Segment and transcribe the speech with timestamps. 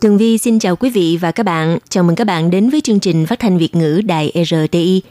[0.00, 1.78] Tường Vi xin chào quý vị và các bạn.
[1.88, 5.02] Chào mừng các bạn đến với chương trình phát thanh Việt ngữ Đài RTI.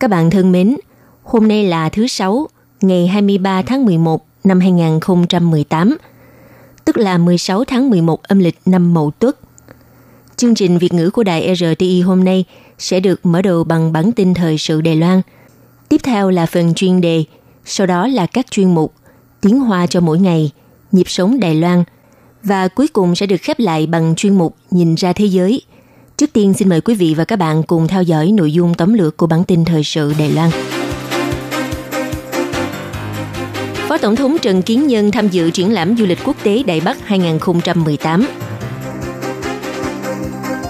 [0.00, 0.76] Các bạn thân mến,
[1.22, 2.48] hôm nay là thứ Sáu,
[2.80, 5.96] ngày 23 tháng 11 năm 2018,
[6.84, 9.38] tức là 16 tháng 11 âm lịch năm Mậu Tuất.
[10.36, 12.44] Chương trình Việt ngữ của Đài RTI hôm nay
[12.78, 15.22] sẽ được mở đầu bằng bản tin thời sự Đài Loan.
[15.88, 17.24] Tiếp theo là phần chuyên đề,
[17.64, 18.94] sau đó là các chuyên mục
[19.40, 20.50] Tiếng Hoa cho mỗi ngày,
[20.92, 21.84] Nhịp sống Đài Loan–
[22.42, 25.62] và cuối cùng sẽ được khép lại bằng chuyên mục Nhìn ra thế giới.
[26.16, 28.94] Trước tiên, xin mời quý vị và các bạn cùng theo dõi nội dung tóm
[28.94, 30.50] lược của bản tin thời sự Đài Loan.
[33.88, 36.80] Phó Tổng thống Trần Kiến Nhân tham dự triển lãm du lịch quốc tế Đại
[36.80, 38.26] Bắc 2018.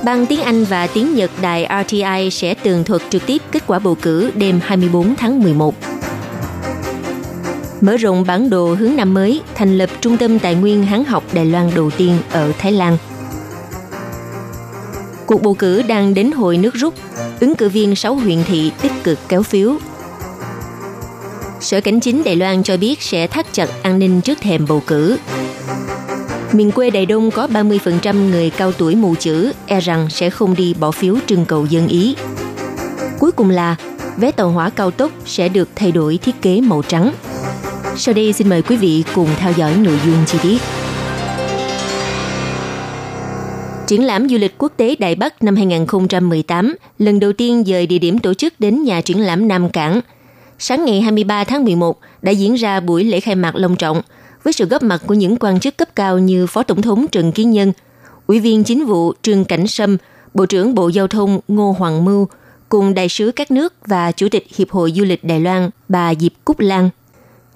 [0.04, 3.78] Bằng tiếng Anh và tiếng Nhật đài RTI sẽ tường thuật trực tiếp kết quả
[3.78, 5.74] bầu cử đêm 24 tháng 11
[7.80, 11.24] mở rộng bản đồ hướng năm mới, thành lập Trung tâm Tài nguyên Hán học
[11.32, 12.96] Đài Loan đầu tiên ở Thái Lan.
[15.26, 16.94] Cuộc bầu cử đang đến hồi nước rút,
[17.40, 19.76] ứng cử viên 6 huyện thị tích cực kéo phiếu.
[21.60, 24.82] Sở Cảnh chính Đài Loan cho biết sẽ thắt chặt an ninh trước thềm bầu
[24.86, 25.16] cử.
[26.52, 30.54] Miền quê Đài Đông có 30% người cao tuổi mù chữ, e rằng sẽ không
[30.54, 32.16] đi bỏ phiếu trưng cầu dân ý.
[33.18, 33.76] Cuối cùng là
[34.16, 37.12] vé tàu hỏa cao tốc sẽ được thay đổi thiết kế màu trắng.
[38.02, 40.58] Sau đây xin mời quý vị cùng theo dõi nội dung chi tiết.
[43.86, 47.98] Triển lãm du lịch quốc tế Đại Bắc năm 2018 lần đầu tiên dời địa
[47.98, 50.00] điểm tổ chức đến nhà triển lãm Nam Cảng.
[50.58, 54.02] Sáng ngày 23 tháng 11 đã diễn ra buổi lễ khai mạc long trọng
[54.42, 57.32] với sự góp mặt của những quan chức cấp cao như Phó Tổng thống Trần
[57.32, 57.72] Kiến Nhân,
[58.26, 59.96] Ủy viên Chính vụ Trương Cảnh Sâm,
[60.34, 62.28] Bộ trưởng Bộ Giao thông Ngô Hoàng Mưu,
[62.68, 66.14] cùng đại sứ các nước và Chủ tịch Hiệp hội Du lịch Đài Loan bà
[66.14, 66.90] Diệp Cúc Lan.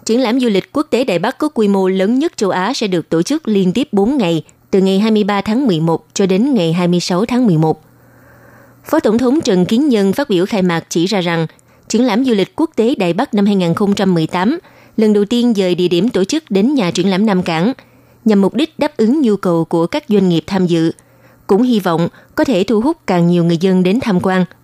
[0.05, 2.73] Triển lãm du lịch quốc tế Đại Bắc có quy mô lớn nhất châu Á
[2.75, 6.55] sẽ được tổ chức liên tiếp 4 ngày, từ ngày 23 tháng 11 cho đến
[6.55, 7.83] ngày 26 tháng 11.
[8.85, 11.47] Phó Tổng thống Trần Kiến Nhân phát biểu khai mạc chỉ ra rằng,
[11.89, 14.59] triển lãm du lịch quốc tế Đại Bắc năm 2018
[14.97, 17.73] lần đầu tiên dời địa điểm tổ chức đến nhà triển lãm Nam Cảng,
[18.25, 20.93] nhằm mục đích đáp ứng nhu cầu của các doanh nghiệp tham dự,
[21.47, 24.45] cũng hy vọng có thể thu hút càng nhiều người dân đến tham quan–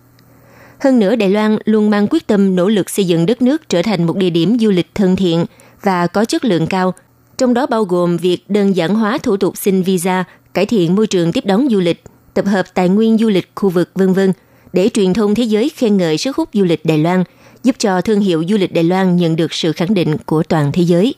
[0.81, 3.81] hơn nữa, Đài Loan luôn mang quyết tâm nỗ lực xây dựng đất nước trở
[3.81, 5.45] thành một địa điểm du lịch thân thiện
[5.81, 6.93] và có chất lượng cao,
[7.37, 11.07] trong đó bao gồm việc đơn giản hóa thủ tục xin visa, cải thiện môi
[11.07, 12.03] trường tiếp đón du lịch,
[12.33, 14.19] tập hợp tài nguyên du lịch khu vực v.v.
[14.73, 17.23] để truyền thông thế giới khen ngợi sức hút du lịch Đài Loan,
[17.63, 20.71] giúp cho thương hiệu du lịch Đài Loan nhận được sự khẳng định của toàn
[20.71, 21.15] thế giới.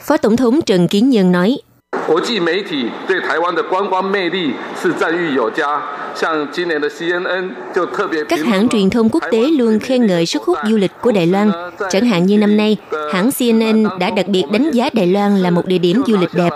[0.00, 1.58] Phó Tổng thống Trần Kiến Nhân nói,
[2.07, 5.81] 国际媒体对台湾的观光魅力是赞誉有加，
[6.13, 8.25] 像今年的 CNN 就特别。
[8.25, 11.51] Các hãng truyền thông quốc tế luôn khen ngợi sức hút du lịch của Đài Loan.
[11.89, 12.77] Chẳng hạn như năm nay,
[13.13, 16.33] hãng CNN đã đặc biệt đánh giá Đài Loan là một địa điểm du lịch
[16.33, 16.49] đẹp.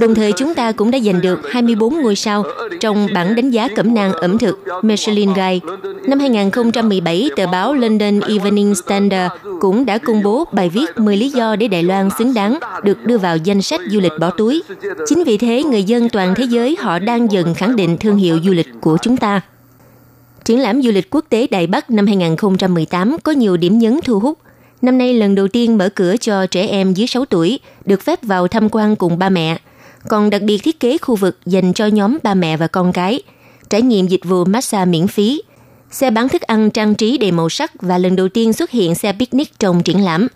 [0.00, 2.44] Đồng thời chúng ta cũng đã giành được 24 ngôi sao
[2.80, 5.58] trong bảng đánh giá cẩm nang ẩm thực Michelin Guide.
[6.06, 11.28] Năm 2017, tờ báo London Evening Standard cũng đã công bố bài viết 10 lý
[11.28, 14.61] do để Đài Loan xứng đáng được đưa vào danh sách du lịch bỏ túi.
[15.05, 18.39] Chính vì thế, người dân toàn thế giới họ đang dần khẳng định thương hiệu
[18.43, 19.41] du lịch của chúng ta.
[20.45, 24.19] Triển lãm du lịch quốc tế Đại Bắc năm 2018 có nhiều điểm nhấn thu
[24.19, 24.37] hút.
[24.81, 28.23] Năm nay lần đầu tiên mở cửa cho trẻ em dưới 6 tuổi được phép
[28.23, 29.57] vào tham quan cùng ba mẹ,
[30.07, 33.21] còn đặc biệt thiết kế khu vực dành cho nhóm ba mẹ và con cái,
[33.69, 35.41] trải nghiệm dịch vụ massage miễn phí,
[35.91, 38.95] xe bán thức ăn trang trí đầy màu sắc và lần đầu tiên xuất hiện
[38.95, 40.27] xe picnic trong triển lãm.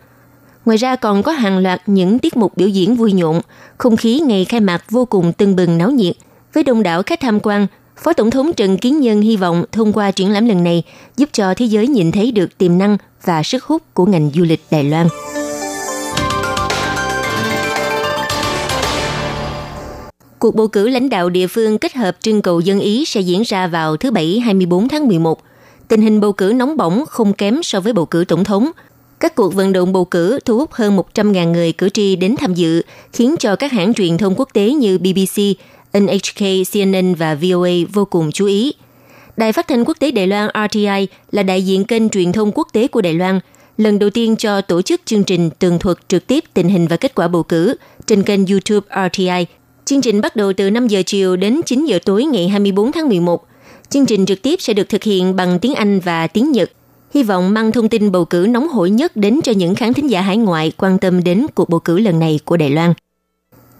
[0.68, 3.42] Ngoài ra còn có hàng loạt những tiết mục biểu diễn vui nhộn,
[3.78, 6.16] không khí ngày khai mạc vô cùng tưng bừng náo nhiệt.
[6.54, 7.68] Với đông đảo khách tham quan,
[7.98, 10.84] Phó Tổng thống Trần Kiến Nhân hy vọng thông qua triển lãm lần này
[11.18, 14.44] giúp cho thế giới nhìn thấy được tiềm năng và sức hút của ngành du
[14.44, 15.08] lịch Đài Loan.
[20.40, 23.42] Cuộc bầu cử lãnh đạo địa phương kết hợp trưng cầu dân Ý sẽ diễn
[23.42, 25.40] ra vào thứ Bảy 24 tháng 11.
[25.88, 28.72] Tình hình bầu cử nóng bỏng không kém so với bầu cử tổng thống.
[29.20, 32.54] Các cuộc vận động bầu cử thu hút hơn 100.000 người cử tri đến tham
[32.54, 32.82] dự,
[33.14, 35.42] khiến cho các hãng truyền thông quốc tế như BBC,
[35.94, 36.44] NHK,
[36.74, 38.74] CNN và VOA vô cùng chú ý.
[39.38, 42.68] Đài phát thanh quốc tế Đài Loan RTI là đại diện kênh truyền thông quốc
[42.74, 43.40] tế của Đài Loan,
[43.78, 46.98] lần đầu tiên cho tổ chức chương trình tường thuật trực tiếp tình hình và
[46.98, 47.76] kết quả bầu cử
[48.06, 49.46] trên kênh YouTube RTI
[49.88, 53.10] Chương trình bắt đầu từ 5 giờ chiều đến 9 giờ tối ngày 24 tháng
[53.10, 53.48] 11.
[53.90, 56.72] Chương trình trực tiếp sẽ được thực hiện bằng tiếng Anh và tiếng Nhật.
[57.14, 60.10] Hy vọng mang thông tin bầu cử nóng hổi nhất đến cho những khán thính
[60.10, 62.94] giả hải ngoại quan tâm đến cuộc bầu cử lần này của Đài Loan.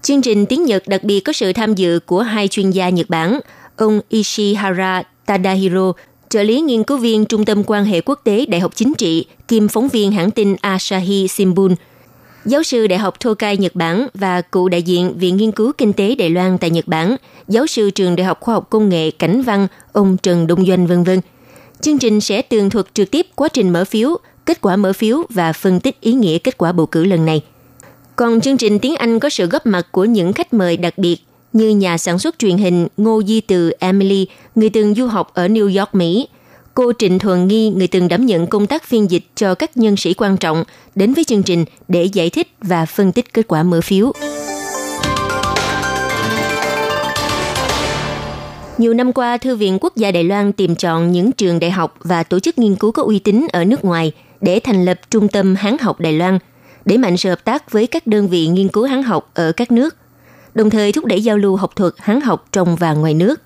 [0.02, 3.10] Chương trình tiếng Nhật đặc biệt có sự tham dự của hai chuyên gia Nhật
[3.10, 3.40] Bản,
[3.76, 5.94] ông Ishihara Tadahiro,
[6.30, 9.26] trợ lý nghiên cứu viên Trung tâm quan hệ quốc tế Đại học Chính trị,
[9.48, 11.76] kiêm phóng viên hãng tin Asahi Shimbun,
[12.46, 15.94] giáo sư Đại học Tokai Nhật Bản và cựu đại diện Viện Nghiên cứu Kinh
[15.94, 17.16] tế Đài Loan tại Nhật Bản,
[17.48, 20.88] giáo sư trường Đại học Khoa học Công nghệ Cảnh Văn, ông Trần Đông Doanh
[20.88, 21.22] vân vân.
[21.82, 25.24] Chương trình sẽ tường thuật trực tiếp quá trình mở phiếu, kết quả mở phiếu
[25.30, 27.42] và phân tích ý nghĩa kết quả bầu cử lần này.
[28.16, 31.18] Còn chương trình tiếng Anh có sự góp mặt của những khách mời đặc biệt
[31.54, 35.48] như nhà sản xuất truyền hình Ngô Di Từ Emily, người từng du học ở
[35.48, 36.28] New York, Mỹ,
[36.74, 39.98] cô Trịnh Thuần Nghi, người từng đảm nhận công tác phiên dịch cho các nhân
[39.98, 40.64] sĩ quan trọng,
[40.96, 44.12] đến với chương trình để giải thích và phân tích kết quả mở phiếu.
[48.78, 51.96] Nhiều năm qua, Thư viện Quốc gia Đài Loan tìm chọn những trường đại học
[52.00, 55.28] và tổ chức nghiên cứu có uy tín ở nước ngoài để thành lập Trung
[55.28, 56.40] tâm Hán học Đài Loan,
[56.86, 59.72] để mạnh sự hợp tác với các đơn vị nghiên cứu Hán học ở các
[59.72, 59.96] nước,
[60.54, 63.42] đồng thời thúc đẩy giao lưu học thuật Hán học trong và ngoài nước.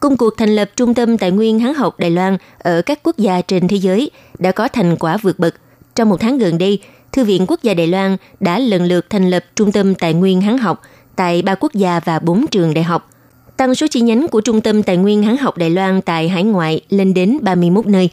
[0.00, 3.18] Công cuộc thành lập Trung tâm Tài nguyên Hán học Đài Loan ở các quốc
[3.18, 5.54] gia trên thế giới đã có thành quả vượt bậc.
[5.94, 6.82] Trong một tháng gần đây,
[7.12, 10.40] Thư viện Quốc gia Đài Loan đã lần lượt thành lập Trung tâm Tài nguyên
[10.40, 10.82] Hán học
[11.16, 13.10] tại ba quốc gia và bốn trường đại học–
[13.56, 16.44] tăng số chi nhánh của Trung tâm Tài nguyên Hán học Đài Loan tại hải
[16.44, 18.10] ngoại lên đến 31 nơi.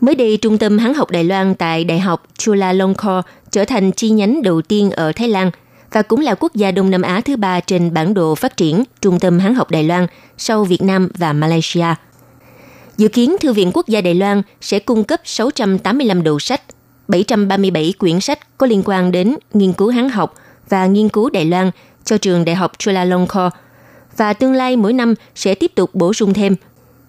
[0.00, 4.10] Mới đây, Trung tâm Hán học Đài Loan tại Đại học Chulalongkorn trở thành chi
[4.10, 5.50] nhánh đầu tiên ở Thái Lan
[5.92, 8.84] và cũng là quốc gia Đông Nam Á thứ ba trên bản đồ phát triển
[9.00, 10.06] Trung tâm Hán học Đài Loan
[10.38, 11.86] sau Việt Nam và Malaysia.
[12.96, 16.62] Dự kiến Thư viện Quốc gia Đài Loan sẽ cung cấp 685 đầu sách,
[17.08, 20.34] 737 quyển sách có liên quan đến nghiên cứu Hán học
[20.68, 21.70] và nghiên cứu Đài Loan
[22.04, 23.50] cho trường Đại học Chulalongkorn
[24.16, 26.56] và tương lai mỗi năm sẽ tiếp tục bổ sung thêm.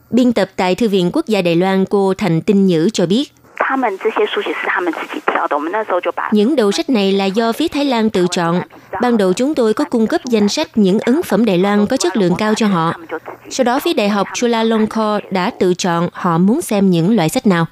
[0.10, 3.32] Biên tập tại Thư viện Quốc gia Đài Loan cô Thành Tinh Nhữ cho biết,
[6.32, 8.62] những đầu sách này là do phía Thái Lan tự chọn.
[9.02, 11.98] Ban đầu chúng tôi có cung cấp danh sách những ấn phẩm Đài Loan có
[11.98, 12.94] chất lượng cao cho họ.
[13.50, 17.48] Sau đó phía Đại học Chulalongkorn đã tự chọn họ muốn xem những loại sách
[17.48, 17.66] nào.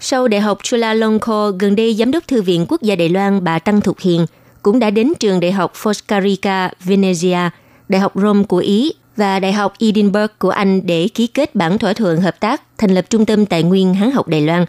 [0.00, 3.58] Sau Đại học Chulalongkorn, gần đây Giám đốc Thư viện Quốc gia Đài Loan bà
[3.58, 4.26] Tăng Thục Hiền
[4.62, 7.50] cũng đã đến trường Đại học Foscarica, Venezia
[7.90, 11.78] Đại học Rome của Ý và Đại học Edinburgh của Anh để ký kết bản
[11.78, 14.64] thỏa thuận hợp tác thành lập Trung tâm Tài nguyên Hán học Đài Loan.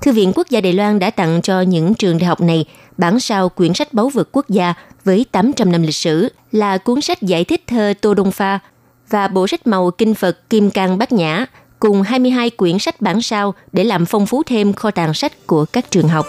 [0.00, 2.64] Thư viện Quốc gia Đài Loan đã tặng cho những trường đại học này
[2.96, 4.74] bản sao quyển sách báu vật quốc gia
[5.04, 8.58] với 800 năm lịch sử là cuốn sách giải thích thơ Tô Đông Pha
[9.10, 11.46] và bộ sách màu Kinh Phật Kim Cang Bát Nhã
[11.78, 15.64] cùng 22 quyển sách bản sao để làm phong phú thêm kho tàng sách của
[15.64, 16.26] các trường học.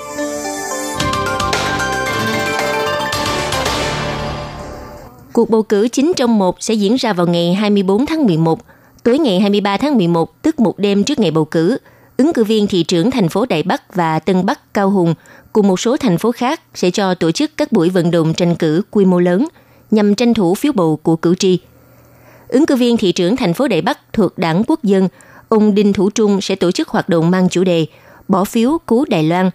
[5.33, 8.59] Cuộc bầu cử chính trong một sẽ diễn ra vào ngày 24 tháng 11.
[9.03, 11.77] Tối ngày 23 tháng 11, tức một đêm trước ngày bầu cử,
[12.17, 15.13] ứng cử viên thị trưởng thành phố Đại Bắc và Tân Bắc Cao Hùng
[15.53, 18.55] cùng một số thành phố khác sẽ cho tổ chức các buổi vận động tranh
[18.55, 19.47] cử quy mô lớn
[19.91, 21.59] nhằm tranh thủ phiếu bầu của cử tri.
[22.47, 25.07] Ứng cử viên thị trưởng thành phố Đại Bắc thuộc đảng Quốc dân,
[25.49, 27.85] ông Đinh Thủ Trung sẽ tổ chức hoạt động mang chủ đề
[28.27, 29.49] Bỏ phiếu cứu Đài Loan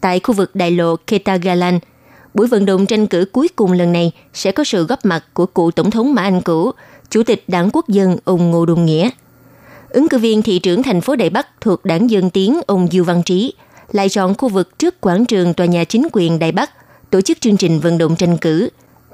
[0.00, 1.78] tại khu vực đại lộ Ketagalan–
[2.34, 5.46] buổi vận động tranh cử cuối cùng lần này sẽ có sự góp mặt của
[5.46, 6.72] cựu Tổng thống Mã Anh Cửu,
[7.10, 9.10] Chủ tịch Đảng Quốc dân ông Ngô Đồng Nghĩa.
[9.88, 13.04] Ứng cử viên thị trưởng thành phố Đại Bắc thuộc Đảng Dân Tiến ông Dương
[13.04, 13.54] Văn Trí
[13.92, 16.70] lại chọn khu vực trước quảng trường tòa nhà chính quyền Đại Bắc
[17.10, 18.68] tổ chức chương trình vận động tranh cử.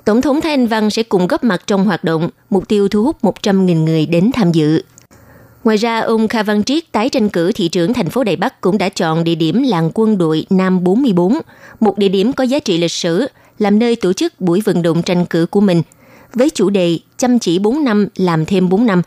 [0.05, 3.05] Tổng thống Thái Anh Văn sẽ cùng góp mặt trong hoạt động, mục tiêu thu
[3.05, 4.83] hút 100.000 người đến tham dự.
[5.65, 8.61] Ngoài ra, ông Kha Văn Triết tái tranh cử thị trưởng thành phố Đài Bắc
[8.61, 11.39] cũng đã chọn địa điểm làng quân đội Nam 44,
[11.81, 13.27] một địa điểm có giá trị lịch sử,
[13.59, 15.83] làm nơi tổ chức buổi vận động tranh cử của mình,
[16.35, 19.03] với chủ đề chăm chỉ 4 năm, làm thêm 4 năm.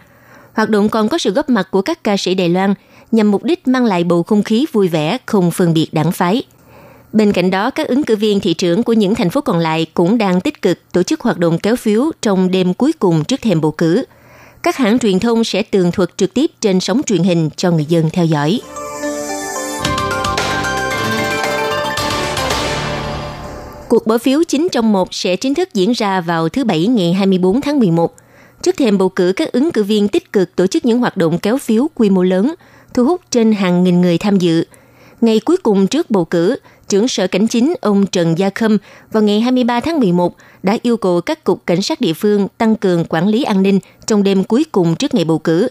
[0.53, 2.73] Hoạt động còn có sự góp mặt của các ca sĩ Đài Loan
[3.11, 6.43] nhằm mục đích mang lại bầu không khí vui vẻ, không phân biệt đảng phái.
[7.13, 9.85] Bên cạnh đó, các ứng cử viên thị trưởng của những thành phố còn lại
[9.93, 13.41] cũng đang tích cực tổ chức hoạt động kéo phiếu trong đêm cuối cùng trước
[13.41, 14.03] thềm bầu cử–
[14.63, 17.85] các hãng truyền thông sẽ tường thuật trực tiếp trên sóng truyền hình cho người
[17.85, 18.61] dân theo dõi.
[23.89, 27.13] Cuộc bỏ phiếu 9 trong một sẽ chính thức diễn ra vào thứ Bảy ngày
[27.13, 28.15] 24 tháng 11.
[28.61, 31.39] Trước thềm bầu cử, các ứng cử viên tích cực tổ chức những hoạt động
[31.39, 32.53] kéo phiếu quy mô lớn,
[32.93, 34.63] thu hút trên hàng nghìn người tham dự.
[35.21, 36.55] Ngày cuối cùng trước bầu cử,
[36.91, 38.77] trưởng sở cảnh chính ông Trần Gia Khâm
[39.11, 42.75] vào ngày 23 tháng 11 đã yêu cầu các cục cảnh sát địa phương tăng
[42.75, 45.67] cường quản lý an ninh trong đêm cuối cùng trước ngày bầu cử,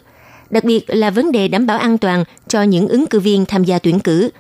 [0.51, 3.65] đặc biệt là vấn đề đảm bảo an toàn cho những ứng cử viên tham
[3.65, 4.31] gia tuyển cử,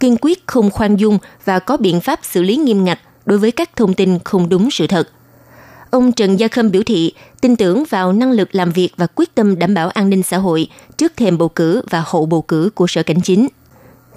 [0.00, 3.50] kiên quyết không khoan dung và có biện pháp xử lý nghiêm ngặt đối với
[3.50, 5.08] các thông tin không đúng sự thật.
[5.90, 9.34] Ông Trần Gia Khâm biểu thị tin tưởng vào năng lực làm việc và quyết
[9.34, 12.70] tâm đảm bảo an ninh xã hội trước thềm bầu cử và hậu bầu cử
[12.74, 13.48] của Sở Cảnh Chính.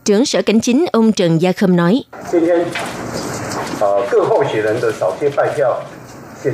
[0.08, 2.04] Trưởng Sở Cảnh Chính ông Trần Gia Khâm nói,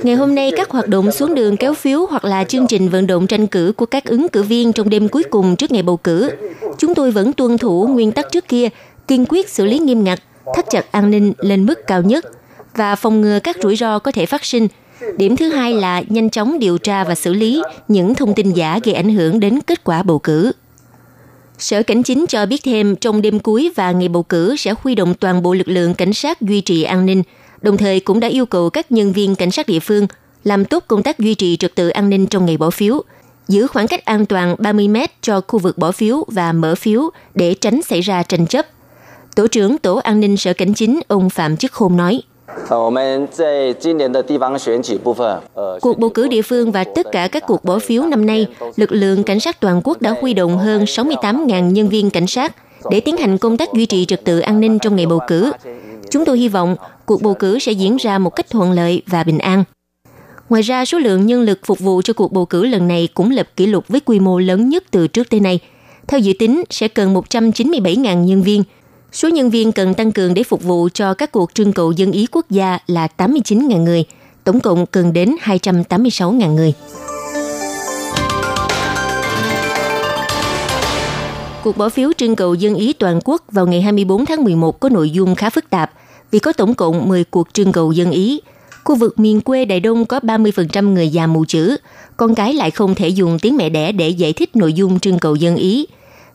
[0.03, 3.07] Ngày hôm nay, các hoạt động xuống đường kéo phiếu hoặc là chương trình vận
[3.07, 5.97] động tranh cử của các ứng cử viên trong đêm cuối cùng trước ngày bầu
[5.97, 6.29] cử.
[6.77, 8.69] Chúng tôi vẫn tuân thủ nguyên tắc trước kia,
[9.07, 10.19] kiên quyết xử lý nghiêm ngặt,
[10.55, 12.25] thắt chặt an ninh lên mức cao nhất
[12.75, 14.67] và phòng ngừa các rủi ro có thể phát sinh.
[15.17, 18.79] Điểm thứ hai là nhanh chóng điều tra và xử lý những thông tin giả
[18.83, 20.51] gây ảnh hưởng đến kết quả bầu cử.
[21.57, 24.95] Sở Cảnh chính cho biết thêm trong đêm cuối và ngày bầu cử sẽ huy
[24.95, 27.23] động toàn bộ lực lượng cảnh sát duy trì an ninh,
[27.61, 30.07] đồng thời cũng đã yêu cầu các nhân viên cảnh sát địa phương
[30.43, 33.03] làm tốt công tác duy trì trật tự an ninh trong ngày bỏ phiếu,
[33.47, 37.09] giữ khoảng cách an toàn 30 mét cho khu vực bỏ phiếu và mở phiếu
[37.35, 38.65] để tránh xảy ra tranh chấp.
[39.35, 42.21] Tổ trưởng Tổ an ninh Sở Cảnh chính ông Phạm Chức Khôn nói.
[45.81, 48.91] Cuộc bầu cử địa phương và tất cả các cuộc bỏ phiếu năm nay, lực
[48.91, 52.55] lượng cảnh sát toàn quốc đã huy động hơn 68.000 nhân viên cảnh sát
[52.91, 55.51] để tiến hành công tác duy trì trật tự an ninh trong ngày bầu cử.
[56.09, 59.23] Chúng tôi hy vọng cuộc bầu cử sẽ diễn ra một cách thuận lợi và
[59.23, 59.63] bình an.
[60.49, 63.31] Ngoài ra, số lượng nhân lực phục vụ cho cuộc bầu cử lần này cũng
[63.31, 65.59] lập kỷ lục với quy mô lớn nhất từ trước tới nay.
[66.07, 68.63] Theo dự tính, sẽ cần 197.000 nhân viên,
[69.13, 72.11] Số nhân viên cần tăng cường để phục vụ cho các cuộc trưng cầu dân
[72.11, 74.03] ý quốc gia là 89.000 người,
[74.43, 76.73] tổng cộng cần đến 286.000 người.
[81.63, 84.89] Cuộc bỏ phiếu trưng cầu dân ý toàn quốc vào ngày 24 tháng 11 có
[84.89, 85.91] nội dung khá phức tạp
[86.31, 88.41] vì có tổng cộng 10 cuộc trưng cầu dân ý.
[88.83, 91.77] Khu vực miền quê Đài Đông có 30% người già mù chữ,
[92.17, 95.19] con cái lại không thể dùng tiếng mẹ đẻ để giải thích nội dung trưng
[95.19, 95.87] cầu dân ý.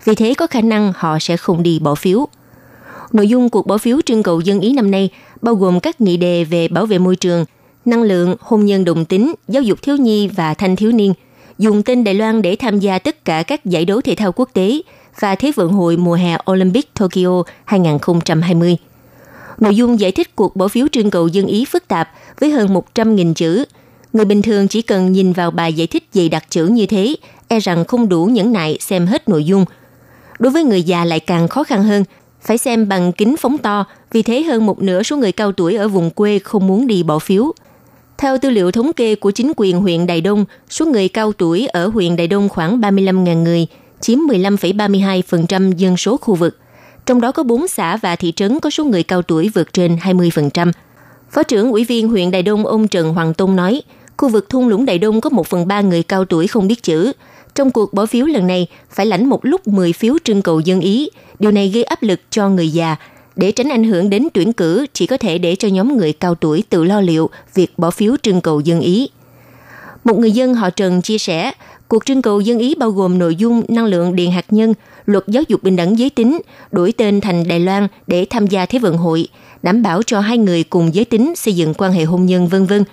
[0.05, 2.29] Vì thế có khả năng họ sẽ không đi bỏ phiếu.
[3.13, 5.11] Nội dung cuộc bỏ phiếu trưng cầu dân Ý năm nay
[5.43, 7.45] bao gồm các nghị đề về bảo vệ môi trường,
[7.85, 11.15] năng lượng, hôn nhân đồng tính, giáo dục thiếu nhi và thanh thiếu niên,
[11.59, 14.51] dùng tên Đài Loan để tham gia tất cả các giải đấu thể thao quốc
[14.53, 14.81] tế
[15.21, 18.77] và Thế vận hội mùa hè Olympic Tokyo 2020.
[19.59, 22.11] Nội dung giải thích cuộc bỏ phiếu trưng cầu dân Ý phức tạp
[22.41, 23.65] với hơn 100.000 chữ.
[24.13, 27.17] Người bình thường chỉ cần nhìn vào bài giải thích dày đặc chữ như thế,
[27.49, 29.65] e rằng không đủ nhẫn nại xem hết nội dung.
[30.39, 32.05] Đối với người già lại càng khó khăn hơn–
[32.41, 35.75] phải xem bằng kính phóng to, vì thế hơn một nửa số người cao tuổi
[35.75, 37.53] ở vùng quê không muốn đi bỏ phiếu.
[38.19, 41.67] Theo tư liệu thống kê của chính quyền huyện Đài Đông, số người cao tuổi
[41.67, 43.67] ở huyện Đài Đông khoảng 35.000 người,
[44.01, 46.59] chiếm 15,32% dân số khu vực.
[47.07, 49.97] Trong đó có 4 xã và thị trấn có số người cao tuổi vượt trên
[49.97, 50.73] 20%.
[51.31, 53.83] Phó trưởng ủy viên huyện Đài Đông ông Trần Hoàng Tôn nói,
[54.17, 56.83] khu vực thung lũng Đài Đông có 1 phần 3 người cao tuổi không biết
[56.83, 57.13] chữ.
[57.59, 60.81] Trong cuộc bỏ phiếu lần này, phải lãnh một lúc 10 phiếu trưng cầu dân
[60.81, 62.97] ý, Điều này gây áp lực cho người già.
[63.37, 66.35] Để tránh ảnh hưởng đến tuyển cử, chỉ có thể để cho nhóm người cao
[66.35, 69.09] tuổi tự lo liệu việc bỏ phiếu trưng cầu dân ý.
[70.05, 71.53] Một người dân họ Trần chia sẻ,
[71.89, 74.75] cuộc trưng cầu dân ý bao gồm nội dung năng lượng điện hạt nhân,
[75.07, 76.41] luật giáo dục bình đẳng giới tính,
[76.73, 79.29] đổi tên thành Đài Loan để tham gia Thế vận hội,
[79.63, 82.67] đảm bảo cho hai người cùng giới tính xây dựng quan hệ hôn nhân vân
[82.67, 82.85] vân.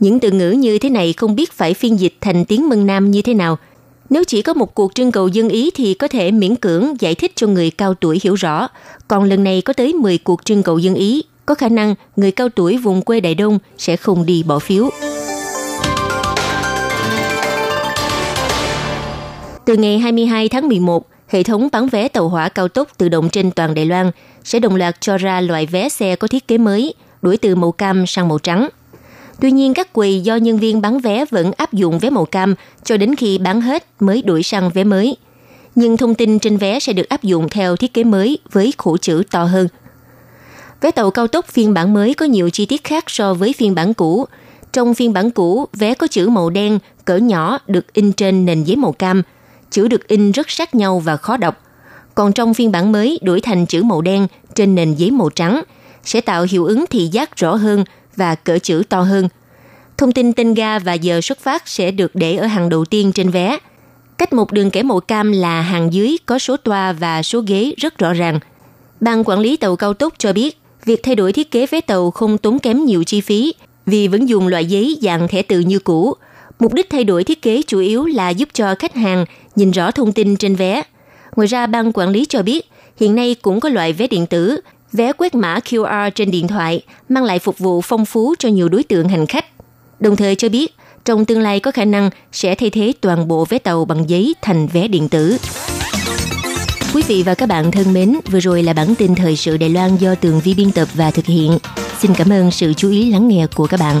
[0.00, 3.10] Những từ ngữ như thế này không biết phải phiên dịch thành tiếng Mân Nam
[3.10, 3.58] như thế nào,
[4.10, 7.14] nếu chỉ có một cuộc trưng cầu dân ý thì có thể miễn cưỡng giải
[7.14, 8.68] thích cho người cao tuổi hiểu rõ.
[9.08, 12.30] Còn lần này có tới 10 cuộc trưng cầu dân ý, có khả năng người
[12.30, 14.90] cao tuổi vùng quê Đại Đông sẽ không đi bỏ phiếu.
[19.64, 23.30] Từ ngày 22 tháng 11, hệ thống bán vé tàu hỏa cao tốc tự động
[23.30, 24.10] trên toàn Đài Loan
[24.44, 27.72] sẽ đồng loạt cho ra loại vé xe có thiết kế mới, đổi từ màu
[27.72, 28.68] cam sang màu trắng.
[29.40, 32.54] Tuy nhiên, các quầy do nhân viên bán vé vẫn áp dụng vé màu cam
[32.84, 35.16] cho đến khi bán hết mới đổi sang vé mới.
[35.74, 38.96] Nhưng thông tin trên vé sẽ được áp dụng theo thiết kế mới với khổ
[38.96, 39.68] chữ to hơn.
[40.80, 43.74] Vé tàu cao tốc phiên bản mới có nhiều chi tiết khác so với phiên
[43.74, 44.26] bản cũ.
[44.72, 48.64] Trong phiên bản cũ, vé có chữ màu đen, cỡ nhỏ được in trên nền
[48.64, 49.22] giấy màu cam.
[49.70, 51.62] Chữ được in rất sát nhau và khó đọc.
[52.14, 55.62] Còn trong phiên bản mới đổi thành chữ màu đen trên nền giấy màu trắng,
[56.04, 57.84] sẽ tạo hiệu ứng thị giác rõ hơn
[58.18, 59.28] và cỡ chữ to hơn.
[59.96, 63.12] Thông tin tên ga và giờ xuất phát sẽ được để ở hàng đầu tiên
[63.12, 63.58] trên vé.
[64.18, 67.72] Cách một đường kẻ màu cam là hàng dưới có số toa và số ghế
[67.76, 68.40] rất rõ ràng.
[69.00, 72.10] Ban quản lý tàu cao tốc cho biết, việc thay đổi thiết kế vé tàu
[72.10, 73.54] không tốn kém nhiều chi phí
[73.86, 76.14] vì vẫn dùng loại giấy dạng thẻ từ như cũ.
[76.58, 79.24] Mục đích thay đổi thiết kế chủ yếu là giúp cho khách hàng
[79.56, 80.82] nhìn rõ thông tin trên vé.
[81.36, 84.60] Ngoài ra, ban quản lý cho biết, hiện nay cũng có loại vé điện tử
[84.92, 88.68] Vé quét mã QR trên điện thoại mang lại phục vụ phong phú cho nhiều
[88.68, 89.44] đối tượng hành khách.
[90.00, 93.44] Đồng thời cho biết, trong tương lai có khả năng sẽ thay thế toàn bộ
[93.44, 95.36] vé tàu bằng giấy thành vé điện tử.
[96.94, 99.68] Quý vị và các bạn thân mến, vừa rồi là bản tin thời sự Đài
[99.68, 101.58] Loan do Tường Vi biên tập và thực hiện.
[101.98, 104.00] Xin cảm ơn sự chú ý lắng nghe của các bạn.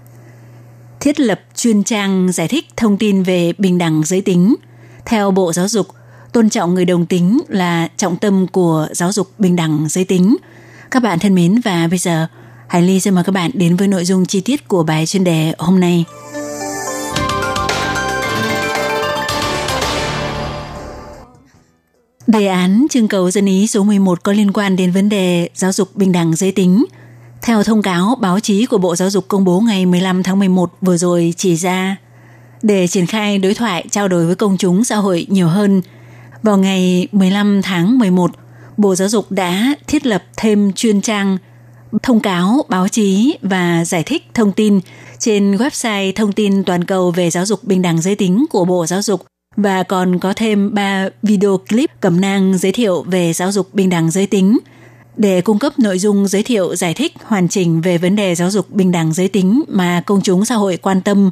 [1.01, 4.55] Thiết lập chuyên trang giải thích thông tin về bình đẳng giới tính.
[5.05, 5.87] Theo Bộ Giáo dục,
[6.33, 10.37] tôn trọng người đồng tính là trọng tâm của giáo dục bình đẳng giới tính.
[10.91, 12.27] Các bạn thân mến và bây giờ
[12.67, 15.23] Hải Ly xin mời các bạn đến với nội dung chi tiết của bài chuyên
[15.23, 16.05] đề hôm nay.
[22.27, 25.71] Đề án trưng cầu dân ý số 11 có liên quan đến vấn đề giáo
[25.71, 26.85] dục bình đẳng giới tính.
[27.41, 30.71] Theo thông cáo báo chí của Bộ Giáo dục công bố ngày 15 tháng 11
[30.81, 31.95] vừa rồi chỉ ra,
[32.61, 35.81] để triển khai đối thoại trao đổi với công chúng xã hội nhiều hơn,
[36.43, 38.31] vào ngày 15 tháng 11,
[38.77, 41.37] Bộ Giáo dục đã thiết lập thêm chuyên trang
[42.03, 44.79] thông cáo báo chí và giải thích thông tin
[45.19, 48.85] trên website thông tin toàn cầu về giáo dục bình đẳng giới tính của Bộ
[48.85, 49.25] Giáo dục.
[49.55, 53.89] Và còn có thêm 3 video clip cẩm nang giới thiệu về giáo dục bình
[53.89, 54.57] đẳng giới tính
[55.17, 58.51] để cung cấp nội dung giới thiệu giải thích hoàn chỉnh về vấn đề giáo
[58.51, 61.29] dục bình đẳng giới tính mà công chúng xã hội quan tâm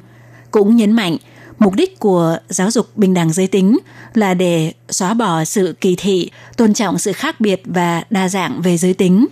[0.52, 1.18] cũng nhấn mạnh
[1.60, 3.78] mục đích của giáo dục bình đẳng giới tính
[4.14, 8.62] là để xóa bỏ sự kỳ thị tôn trọng sự khác biệt và đa dạng
[8.62, 9.28] về giới tính.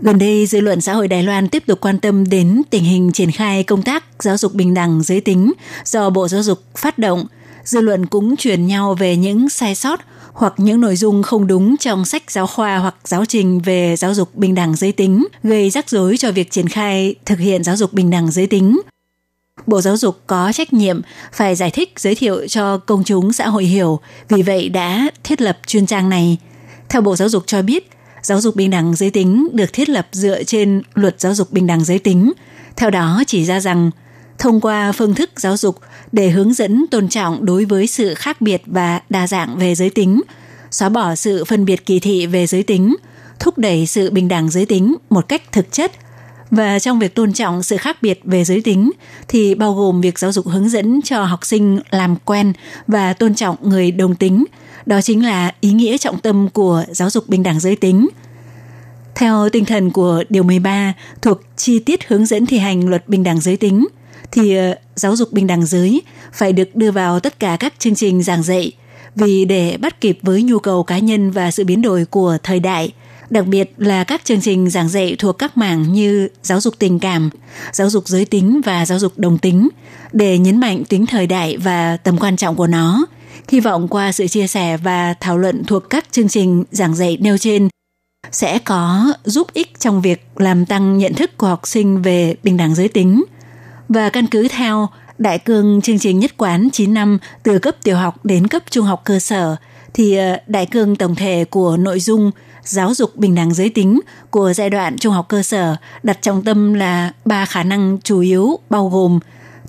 [0.00, 3.12] Gần đây, dư luận xã hội Đài Loan tiếp tục quan tâm đến tình hình
[3.12, 5.52] triển khai công tác giáo dục bình đẳng giới tính
[5.84, 7.26] do Bộ Giáo dục phát động–
[7.68, 10.00] dư luận cũng truyền nhau về những sai sót
[10.38, 14.14] hoặc những nội dung không đúng trong sách giáo khoa hoặc giáo trình về giáo
[14.14, 17.76] dục bình đẳng giới tính, gây rắc rối cho việc triển khai thực hiện giáo
[17.76, 18.80] dục bình đẳng giới tính.
[19.66, 21.00] Bộ Giáo dục có trách nhiệm
[21.32, 25.40] phải giải thích giới thiệu cho công chúng xã hội hiểu, vì vậy đã thiết
[25.40, 26.36] lập chuyên trang này.
[26.88, 27.90] Theo Bộ Giáo dục cho biết,
[28.22, 31.66] giáo dục bình đẳng giới tính được thiết lập dựa trên luật giáo dục bình
[31.66, 32.32] đẳng giới tính.
[32.76, 33.90] Theo đó chỉ ra rằng
[34.38, 35.78] thông qua phương thức giáo dục
[36.12, 39.90] để hướng dẫn tôn trọng đối với sự khác biệt và đa dạng về giới
[39.90, 40.20] tính,
[40.70, 42.96] xóa bỏ sự phân biệt kỳ thị về giới tính,
[43.40, 45.92] thúc đẩy sự bình đẳng giới tính một cách thực chất
[46.50, 48.90] và trong việc tôn trọng sự khác biệt về giới tính
[49.28, 52.52] thì bao gồm việc giáo dục hướng dẫn cho học sinh làm quen
[52.86, 54.44] và tôn trọng người đồng tính.
[54.86, 58.08] Đó chính là ý nghĩa trọng tâm của giáo dục bình đẳng giới tính.
[59.14, 60.92] Theo tinh thần của Điều 13
[61.22, 63.86] thuộc chi tiết hướng dẫn thi hành luật bình đẳng giới tính–
[64.32, 67.94] thì ờ, giáo dục bình đẳng giới phải được đưa vào tất cả các chương
[67.94, 68.72] trình giảng dạy
[69.18, 72.60] vì để bắt kịp với nhu cầu cá nhân và sự biến đổi của thời
[72.60, 72.92] đại,
[73.30, 76.98] đặc biệt là các chương trình giảng dạy thuộc các mảng như giáo dục tình
[76.98, 77.30] cảm,
[77.72, 79.68] giáo dục giới tính và giáo dục đồng tính
[80.12, 83.06] để nhấn mạnh tính thời đại và tầm quan trọng của nó.
[83.48, 87.18] Hy vọng qua sự chia sẻ và thảo luận thuộc các chương trình giảng dạy
[87.20, 87.68] nêu trên
[88.32, 92.56] sẽ có giúp ích trong việc làm tăng nhận thức của học sinh về bình
[92.56, 93.24] đẳng giới tính–
[93.88, 97.96] và căn cứ theo đại cương chương trình nhất quán 9 năm từ cấp tiểu
[97.96, 99.56] học đến cấp trung học cơ sở
[99.94, 102.30] thì ờ, đại cương tổng thể của nội dung
[102.62, 106.42] giáo dục bình đẳng giới tính của giai đoạn trung học cơ sở đặt trọng
[106.44, 109.20] tâm là ba khả năng chủ yếu bao gồm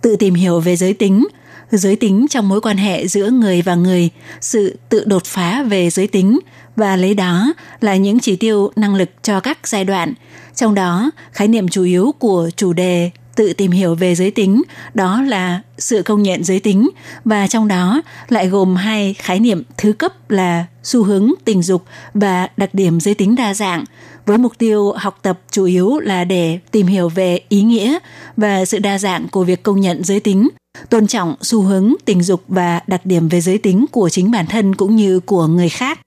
[0.02, 1.28] tự tìm hiểu về giới tính,
[1.72, 4.10] giới tính trong mối quan hệ giữa người và người,
[4.42, 6.40] sự tự đột phá về giới tính
[6.76, 10.14] và lấy đó là những chỉ tiêu năng lực cho các giai đoạn.
[10.56, 14.62] Trong đó, khái niệm chủ yếu của chủ đề tự tìm hiểu về giới tính,
[14.94, 16.90] đó là sự công nhận giới tính
[17.26, 21.84] và trong đó lại gồm hai khái niệm thứ cấp là xu hướng tình dục
[22.14, 23.86] và đặc điểm giới tính đa dạng
[24.26, 27.98] với mục tiêu học tập chủ yếu là để tìm hiểu về ý nghĩa
[28.38, 30.50] và sự đa dạng của việc công nhận giới tính
[30.90, 34.46] tôn trọng xu hướng tình dục và đặc điểm về giới tính của chính bản
[34.48, 36.00] thân cũng như của người khác.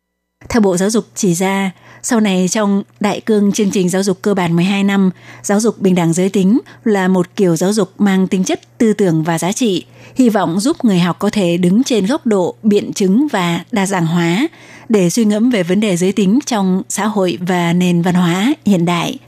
[0.48, 1.70] Theo Bộ Giáo dục chỉ ra,
[2.02, 5.10] sau này trong đại cương chương trình giáo dục cơ bản 12 năm,
[5.42, 8.92] giáo dục bình đẳng giới tính là một kiểu giáo dục mang tính chất tư
[8.92, 9.84] tưởng và giá trị,
[10.14, 13.86] hy vọng giúp người học có thể đứng trên góc độ biện chứng và đa
[13.86, 14.48] dạng hóa
[14.88, 18.54] để suy ngẫm về vấn đề giới tính trong xã hội và nền văn hóa
[18.66, 19.18] hiện đại.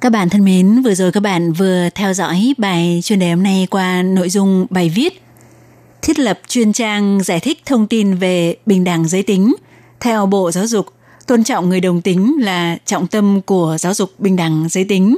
[0.00, 3.42] Các bạn thân mến, vừa rồi các bạn vừa theo dõi bài chuyên đề hôm
[3.42, 5.22] nay qua nội dung bài viết
[6.02, 9.54] Thiết lập chuyên trang giải thích thông tin về bình đẳng giới tính
[10.00, 10.86] theo Bộ Giáo dục
[11.30, 15.16] tôn trọng người đồng tính là trọng tâm của giáo dục bình đẳng giới tính.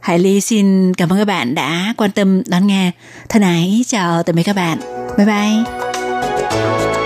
[0.00, 2.90] Hải Ly xin cảm ơn các bạn đã quan tâm đón nghe.
[3.28, 4.78] Thân ái chào tạm biệt các bạn.
[5.18, 6.99] Bye bye.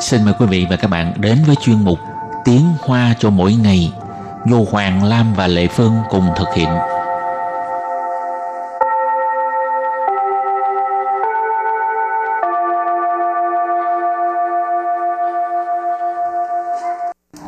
[0.00, 1.98] Xin mời quý vị và các bạn đến với chuyên mục
[2.44, 3.92] Tiếng Hoa cho mỗi ngày
[4.50, 6.68] do Hoàng Lam và Lệ Phương cùng thực hiện.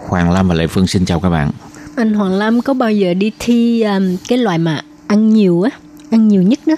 [0.08, 1.50] Hoàng Lam và Lệ Phương xin chào các bạn.
[1.96, 5.70] Anh Hoàng Lam có bao giờ đi thi um, cái loại mà ăn nhiều á,
[6.10, 6.74] ăn nhiều nhất đó?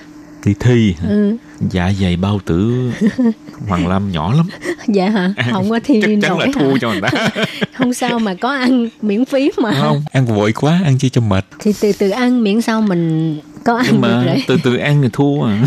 [0.60, 1.08] Thi hả?
[1.08, 1.36] Ừ.
[1.70, 2.90] Dạ dày bao tử
[3.68, 4.48] Hoàng Lam nhỏ lắm.
[4.88, 5.34] Dạ hả?
[5.52, 6.52] Không có thi Chắc chắn nổi là hả?
[6.60, 7.28] thua cho người ta.
[7.76, 9.72] Không sao mà có ăn miễn phí mà.
[9.80, 11.44] Không, ăn vội quá, ăn chi cho mệt.
[11.58, 14.42] Thì từ từ ăn miễn sao mình có ăn Nhưng mà rồi.
[14.46, 15.62] từ từ ăn thì thua à.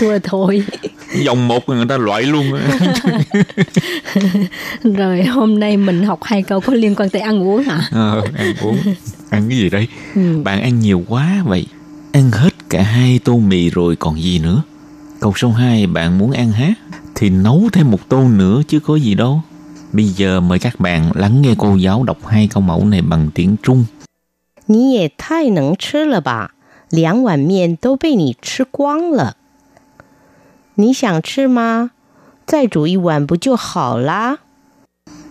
[0.00, 0.64] Thua thôi.
[1.26, 2.58] Vòng một người ta loại luôn.
[4.84, 7.80] Rồi hôm nay mình học hai câu có liên quan tới ăn uống hả?
[7.90, 8.76] Ờ, ăn uống
[9.30, 10.40] ăn cái gì đây Ừ.
[10.44, 11.66] bạn ăn nhiều quá vậy
[12.11, 14.61] ăn hết cả hai tô mì rồi còn gì nữa
[15.19, 16.73] câu số 2 bạn muốn ăn hát
[17.15, 19.41] thì nấu thêm một tô nữa chứ có gì đâu
[19.93, 23.29] bây giờ mời các bạn lắng nghe cô giáo đọc hai câu mẫu này bằng
[23.33, 23.85] tiếng trung
[24.69, 26.51] 你也太能吃了吧！
[26.89, 29.37] 两碗面都被你吃光了。
[30.75, 31.91] 你想吃吗？
[32.45, 34.39] 再煮一碗不就好啦？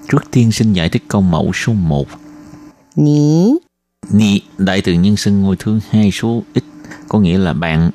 [0.09, 2.07] trước tiên xin giải thích câu mẫu số 1
[2.95, 3.59] 你
[4.11, 6.65] Nì đại từ nhân xưng ngôi thứ hai số ít
[7.08, 7.92] có nghĩa là bạn.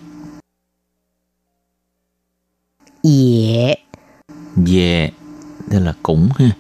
[3.03, 3.75] Dễ.
[4.57, 5.11] Dễ,
[5.71, 6.51] tức là cũng ha.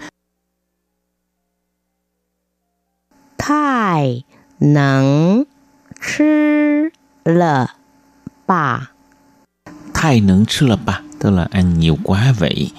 [3.38, 4.22] Thai
[4.60, 5.42] nắng
[6.02, 6.88] chứ
[7.24, 7.66] lợ
[8.46, 8.90] bà.
[9.94, 12.72] Thai nắng chứ lợ bà, tức là ăn nhiều quá vậy.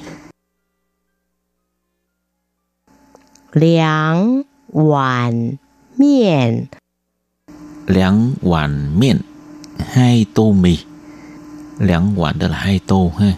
[3.52, 4.42] Liang
[4.74, 5.52] hoàn
[5.98, 6.66] miên.
[7.88, 9.22] Liang hoàn miên
[9.80, 10.78] hai tô mì.
[11.80, 13.34] Lãng quản đó là hai tô ha.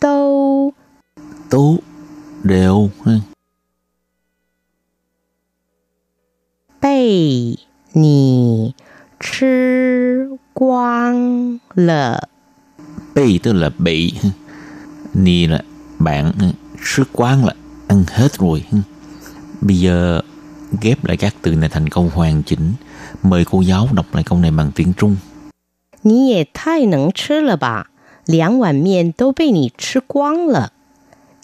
[0.00, 0.72] Tô.
[1.50, 1.78] Tô
[2.42, 3.12] đều ha.
[6.82, 7.56] Bị
[7.94, 8.72] nì
[9.20, 12.20] chứ quang lợ.
[13.14, 14.12] Bị tức là bị
[15.14, 15.62] nì là
[15.98, 16.32] bạn
[16.84, 17.54] chứ quang là
[17.88, 18.64] ăn hết rồi
[19.60, 20.20] bây giờ
[20.81, 22.73] ghép lại các từ này thành câu hoàn chỉnh
[23.23, 25.15] mời cô giáo đọc lại câu này bằng tiếng trung
[26.05, 27.89] 你也太能吃了吧！
[28.25, 30.73] 两碗面都被你吃光了。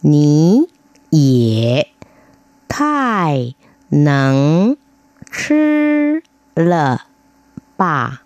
[0.01, 0.67] 你
[1.09, 1.88] 也
[2.67, 3.53] 太
[3.88, 4.75] 能
[5.31, 6.21] 吃
[6.55, 7.05] 了
[7.77, 8.23] 吧！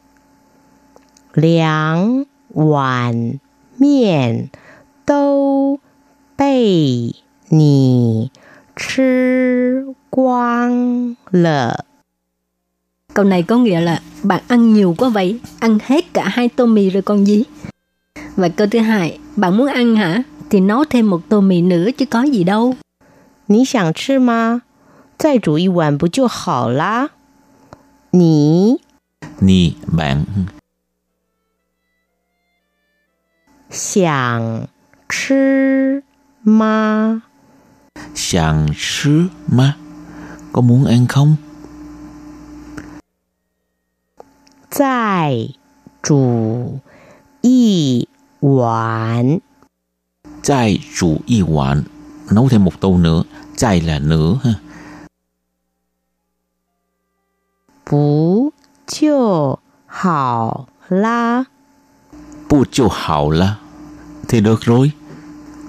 [1.33, 3.39] 两碗
[3.77, 4.49] 面
[5.05, 5.79] 都
[6.36, 7.13] 被
[7.49, 8.31] 你
[8.75, 11.86] 吃 光了。
[13.13, 16.65] Câu này có nghĩa là bạn ăn nhiều quá vậy, ăn hết cả hai tô
[16.65, 17.43] mì rồi còn gì.
[18.36, 20.23] Và câu thứ hai, bạn muốn ăn hả?
[20.49, 22.75] Thì nấu thêm một tô mì nữa chứ có gì đâu.
[23.47, 24.62] 你想吃吗？
[25.17, 27.09] 再煮一碗不就好啦？
[28.12, 28.77] 你
[29.39, 30.45] nì bạn ha.
[33.69, 34.67] 想
[35.09, 36.03] 吃
[36.43, 37.21] 吗？
[38.15, 39.75] sàng sư má
[40.52, 41.37] có muốn ăn không?
[44.70, 45.48] Zài
[46.02, 46.80] chủ
[47.40, 48.04] y
[48.40, 49.38] wán
[50.42, 51.82] Zài chủ y wán
[52.30, 53.22] Nấu thêm một tô nữa.
[53.56, 54.54] Zài là nữa ha.
[57.90, 58.50] Bú
[58.87, 59.56] chiêu
[59.87, 61.44] hảo la.
[62.48, 63.56] Bú chiêu hảo la.
[64.28, 64.92] Thì được rồi.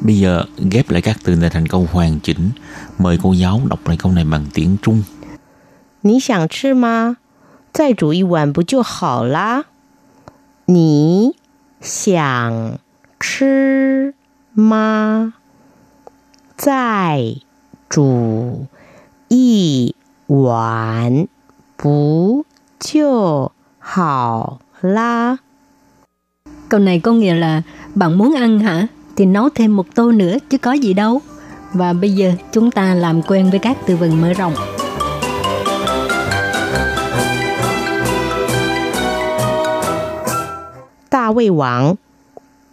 [0.01, 2.51] bây giờ ghép lại các từ này thành câu hoàn chỉnh
[2.99, 5.03] mời cô giáo đọc lại câu này bằng tiếng trung
[6.03, 7.17] 你想吃吗？
[7.73, 9.65] 再煮一碗不就好啦？
[10.67, 11.35] 你
[11.81, 12.79] 想
[13.19, 14.15] 吃
[14.53, 15.33] 吗？
[16.57, 17.37] 再
[17.89, 18.67] 煮
[19.29, 19.95] 一
[20.27, 21.27] 碗
[21.77, 22.45] 不
[22.79, 25.39] 就好啦？
[26.69, 27.63] Câu này có nghĩa là
[27.95, 28.89] bạn muốn ăn hả?
[29.20, 31.22] thì nấu thêm một tô nữa chứ có gì đâu.
[31.74, 34.54] Và bây giờ chúng ta làm quen với các từ vựng mở rộng.
[41.12, 41.96] Đa Vệ Wang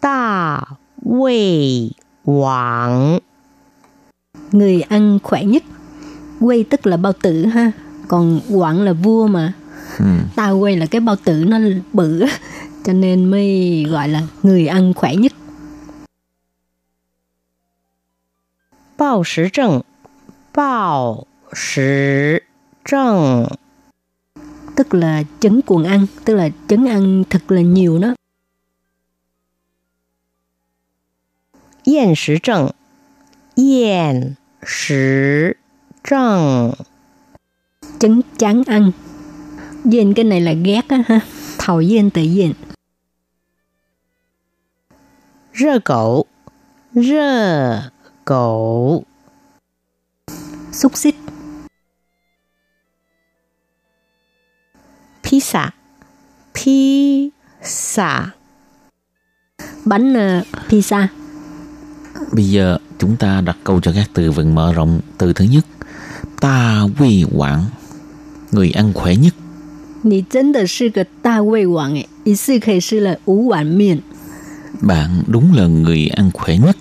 [0.02, 0.60] Đa
[1.02, 1.88] Vệ
[2.24, 3.18] Wang
[4.52, 5.62] Người ăn khỏe nhất
[6.40, 7.72] Quay tức là bao tử ha
[8.08, 9.52] Còn quảng là vua mà
[9.98, 10.04] ừ.
[10.36, 11.58] Ta quay là cái bao tử nó
[11.92, 12.24] bự
[12.84, 15.32] Cho nên mới gọi là người ăn khỏe nhất
[18.97, 19.83] 暴食症，
[20.53, 22.43] 暴食
[22.85, 23.47] 症，
[24.75, 26.05] Tức là chứng cuồng ăn.
[26.25, 28.15] Tức là chứng ăn thật là nhiều đó.
[31.83, 32.71] 厌食症，
[33.55, 35.57] 厌食
[36.03, 36.73] 症，
[37.99, 38.91] Chứng chán ăn.
[39.91, 41.19] Yên cái này là ghét á ha.
[41.57, 42.53] Thảo yên tự yên.
[45.53, 46.27] 热狗，
[46.93, 47.91] 热
[48.25, 49.03] 狗，
[50.71, 51.15] Xúc xích.
[55.23, 55.73] 披萨，
[56.53, 58.33] 披萨，
[59.85, 61.07] Bánh ờ, pizza.
[62.31, 65.01] Bây giờ chúng ta đặt câu cho các từ vựng mở rộng.
[65.17, 65.65] Từ thứ nhất,
[66.39, 67.65] ta quy quảng,
[68.51, 69.33] người ăn khỏe nhất.
[70.03, 74.01] 你真的是个大胃王诶，一次可以吃了五碗面。
[74.81, 76.75] Bạn đúng là người ăn khỏe nhất.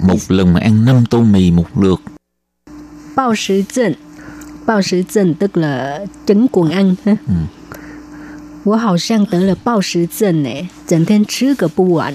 [0.00, 2.00] Một lần mà ăn 5 tô mì một lượt.
[3.14, 3.94] 暴食症，
[4.66, 7.16] 暴食症 tức là chứng cuồng ăn ha.
[7.26, 7.34] Ừ.
[8.64, 12.14] 我好像得了暴食症呢，整天吃个不完。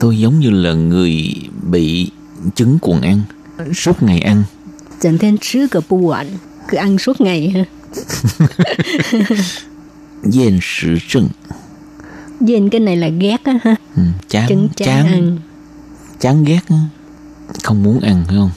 [0.00, 1.34] Tôi giống như là người
[1.70, 2.10] bị
[2.54, 3.22] chứng cuồng ăn,
[3.74, 4.44] suốt ngày ăn.
[5.00, 6.26] 整天吃个不完，
[6.68, 7.64] cứ ăn suốt ngày ha.
[10.22, 11.28] Gian sự trừng,
[12.40, 15.38] Dên cái này là ghét á ha, ừ, chán, chứng chán, chán, ăn.
[16.20, 16.76] chán ghét, á.
[17.62, 18.50] không muốn ăn phải không?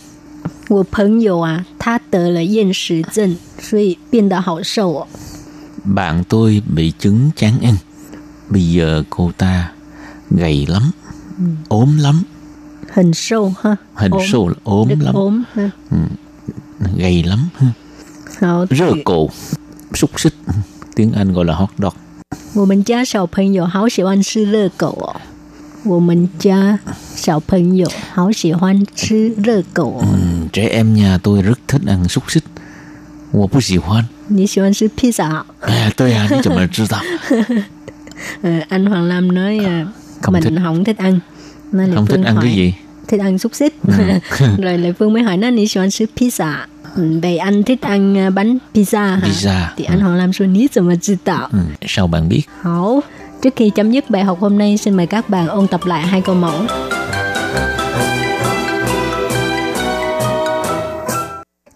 [0.69, 5.07] 我朋友啊，他得了厌食症，所以变得好瘦哦。
[5.83, 7.77] Bạn tôi bị chứng chán ăn.
[8.49, 9.71] Bây giờ cô ta
[10.29, 10.91] gầy lắm,
[11.69, 12.23] ốm lắm,
[12.91, 15.71] 很瘦哈， hình ốm, xô là ốm rất lắm, ốm ha.
[16.97, 17.49] gầy lắm.
[17.55, 17.67] ha.
[18.39, 19.29] Hảo, Rơ cổ,
[19.93, 20.33] xúc xích,
[20.95, 21.93] tiếng Anh gọi là hot dog.
[22.53, 25.15] 我们家小朋友好喜欢吃热狗哦。
[25.83, 26.79] 我们家
[27.15, 30.01] 小朋友好喜欢吃热狗哦。
[30.01, 32.43] Ừ, trẻ em nhà tôi rất thích ăn xúc xích.
[33.31, 34.05] 我不喜欢。
[34.29, 35.45] 你喜欢吃披萨？
[35.61, 36.97] À, tôi à,你怎么知道？
[38.43, 39.85] Ờ, anh Hoàng Lam nói ờ,
[40.21, 40.53] Không mình thích.
[40.63, 41.19] không thích ăn.
[41.71, 42.73] Nên Lệ Không thích Phương ăn hỏi, cái gì?
[43.07, 43.73] Thích ăn xúc xích.
[44.57, 46.55] Rồi Lệ Phương mới hỏi nó你喜欢吃 pizza.
[46.95, 49.21] Ừ, Vậy anh thích ăn ờ, bánh pizza hả?
[49.27, 49.65] Pizza.
[49.77, 51.49] Thì anh Hoàng Lam nói 你怎么知道？
[51.51, 52.41] Ừ, sao bạn biết?
[52.61, 53.01] Hảo.
[53.42, 56.02] Trước khi chấm dứt bài học hôm nay, xin mời các bạn ôn tập lại
[56.02, 56.62] hai câu mẫu.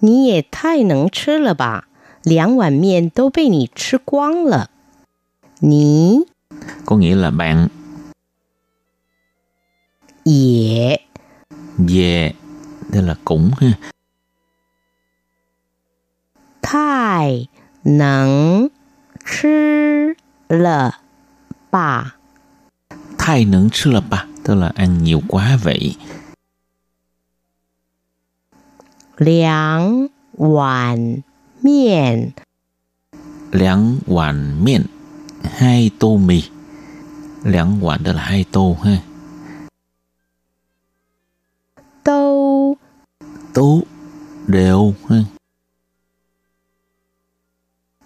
[0.01, 1.81] Nì yè tai nâng chơ lờ bà,
[2.25, 4.67] liang wàn miên đâu bị nì chư quang lờ.
[5.61, 6.19] Nì
[6.87, 7.69] có nghĩa là bạn.
[10.25, 10.97] Yè
[11.89, 12.33] Yè
[12.93, 13.73] Đây là cũng ha.
[16.61, 17.47] Tai
[17.85, 18.69] nâng
[19.25, 20.13] chư
[20.49, 20.91] lờ
[21.76, 22.16] 吧！
[23.18, 25.96] Thay nướng sư là ba tức là ăn nhiều quá vậy.
[29.18, 31.22] 两碗
[31.62, 32.32] 面
[33.52, 34.86] Láng hoàn miệng
[35.44, 36.44] hai tô mì.
[37.44, 39.02] Láng hoàn tức là hai tô ha.
[42.04, 42.78] 都
[43.54, 43.82] Tô
[44.48, 45.18] đều ha.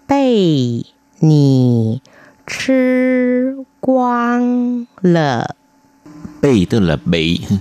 [0.06, 0.84] 被
[1.18, 2.00] 你
[2.50, 5.54] 吃光了。
[6.42, 7.56] Bị tức là bị ha.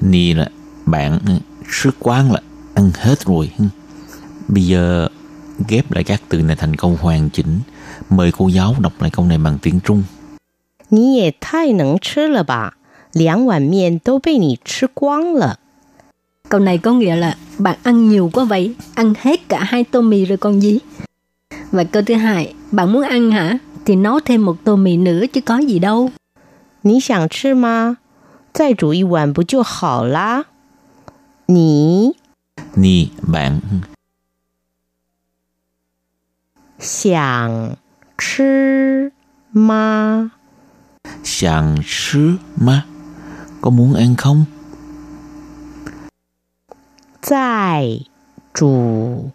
[0.00, 0.48] Nì là
[0.86, 1.34] bạn ha.
[1.68, 2.40] Sức quán là
[2.74, 3.64] ăn hết rồi ha.
[4.48, 5.08] Bây giờ
[5.68, 7.60] ghép lại các từ này thành câu hoàn chỉnh.
[8.10, 10.02] Mời cô giáo đọc lại câu này bằng tiếng Trung.
[10.88, 12.74] 你也太能吃了吧！
[13.12, 15.58] 两碗面都被你吃光了。
[16.48, 20.00] Câu này có nghĩa là bạn ăn nhiều quá vậy, ăn hết cả hai tô
[20.00, 20.78] mì rồi còn gì.
[21.70, 23.58] Và câu thứ hai, bạn muốn ăn hả?
[23.84, 26.10] Thì nấu thêm một tô mì nữa chứ có gì đâu.
[26.82, 27.98] 你想吃吗？
[28.52, 30.44] 再煮一碗不就好啦？
[31.46, 32.14] 你
[32.74, 33.80] Nì bạn ha.
[36.78, 37.76] 想
[38.16, 39.12] 吃
[39.50, 40.30] 吗？
[41.24, 42.86] Sàng sư ma
[43.60, 44.46] Có muốn ăn không?
[47.20, 48.00] 再
[48.54, 49.32] 煮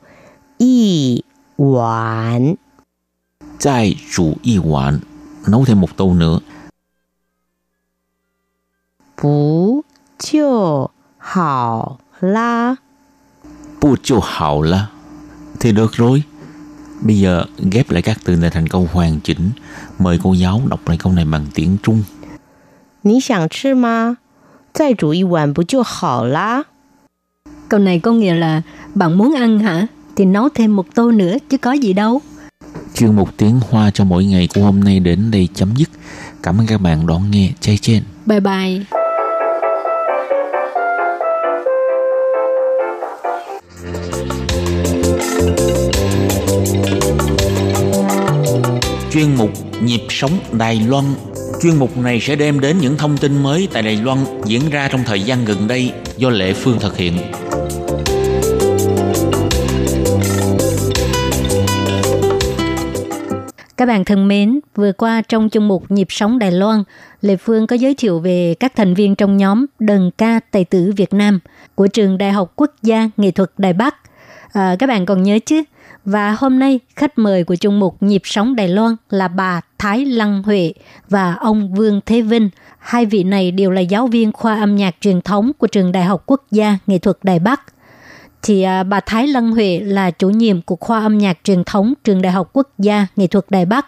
[0.57, 1.25] 一
[1.57, 2.57] 碗
[3.59, 4.99] Chai chủ y hoạn
[5.47, 6.39] Nấu thêm một tô nữa
[9.15, 9.83] 不
[10.17, 12.77] 就好啦？
[13.81, 14.87] Bu cho hào la
[15.59, 16.23] Thì được rồi
[17.01, 19.51] Bây giờ ghép lại các từ này thành câu hoàn chỉnh
[19.99, 22.03] Mời cô giáo đọc lại câu này bằng tiếng Trung
[23.03, 24.17] 你想吃吗？
[24.73, 26.63] 再煮一碗不就好啦？
[27.69, 28.61] Câu này có nghĩa là
[28.95, 29.87] bạn muốn ăn hả?
[30.15, 32.21] Thì nấu thêm một tô nữa chứ có gì đâu.
[32.94, 35.88] Chuyên mục tiếng Hoa cho mỗi ngày của hôm nay đến đây chấm dứt
[36.42, 38.80] Cảm ơn các bạn đón nghe Chay trên Bye bye.
[49.12, 49.50] Chuyên mục
[49.82, 51.04] Nhịp sống Đài Loan
[51.62, 54.88] Chuyên mục này sẽ đem đến những thông tin mới tại Đài Loan diễn ra
[54.88, 57.18] trong thời gian gần đây do Lệ Phương thực hiện.
[63.76, 66.82] Các bạn thân mến, vừa qua trong chương mục Nhịp sống Đài Loan,
[67.20, 70.92] Lê Phương có giới thiệu về các thành viên trong nhóm Đần ca Tài tử
[70.96, 71.40] Việt Nam
[71.74, 73.96] của trường Đại học Quốc gia Nghệ thuật Đài Bắc.
[74.52, 75.62] À, các bạn còn nhớ chứ?
[76.04, 80.04] Và hôm nay, khách mời của Chung mục Nhịp sống Đài Loan là bà Thái
[80.04, 80.72] Lăng Huệ
[81.08, 82.50] và ông Vương Thế Vinh.
[82.78, 86.04] Hai vị này đều là giáo viên khoa âm nhạc truyền thống của trường Đại
[86.04, 87.60] học Quốc gia Nghệ thuật Đài Bắc
[88.42, 91.94] thì à, bà Thái Lân Huệ là chủ nhiệm của khoa âm nhạc truyền thống
[92.04, 93.86] trường Đại học Quốc gia Nghệ thuật Đài Bắc.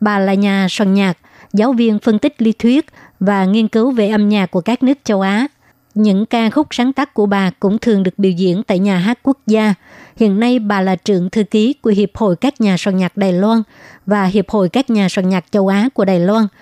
[0.00, 1.18] Bà là nhà soạn nhạc,
[1.52, 2.86] giáo viên phân tích lý thuyết
[3.20, 5.46] và nghiên cứu về âm nhạc của các nước châu Á.
[5.94, 9.18] Những ca khúc sáng tác của bà cũng thường được biểu diễn tại nhà hát
[9.22, 9.74] quốc gia.
[10.16, 13.32] Hiện nay bà là trưởng thư ký của Hiệp hội các nhà soạn nhạc Đài
[13.32, 13.62] Loan
[14.06, 16.46] và Hiệp hội các nhà soạn nhạc châu Á của Đài Loan–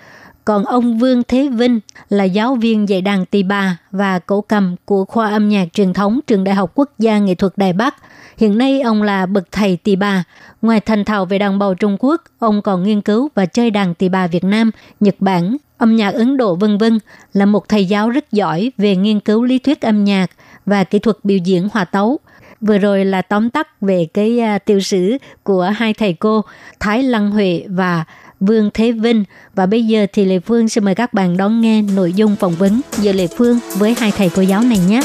[0.45, 4.75] còn ông Vương Thế Vinh là giáo viên dạy đàn tỳ bà và cổ cầm
[4.85, 7.95] của khoa âm nhạc truyền thống trường Đại học Quốc gia Nghệ thuật Đài Bắc.
[8.37, 10.23] Hiện nay ông là bậc thầy tỳ bà.
[10.61, 13.93] Ngoài thành thạo về đàn bầu Trung Quốc, ông còn nghiên cứu và chơi đàn
[13.93, 16.99] tỳ bà Việt Nam, Nhật Bản, âm nhạc Ấn Độ vân vân.
[17.33, 20.31] Là một thầy giáo rất giỏi về nghiên cứu lý thuyết âm nhạc
[20.65, 22.19] và kỹ thuật biểu diễn hòa tấu
[22.61, 26.41] vừa rồi là tóm tắt về cái à, uh, tiêu sử của hai thầy cô
[26.79, 28.05] Thái Lăng Huệ và
[28.40, 29.24] Vương Thế Vinh.
[29.54, 32.54] Và bây giờ thì Lê Phương xin mời các bạn đón nghe nội dung phỏng
[32.54, 35.00] vấn giữa Lê Phương với hai thầy cô giáo này nhé.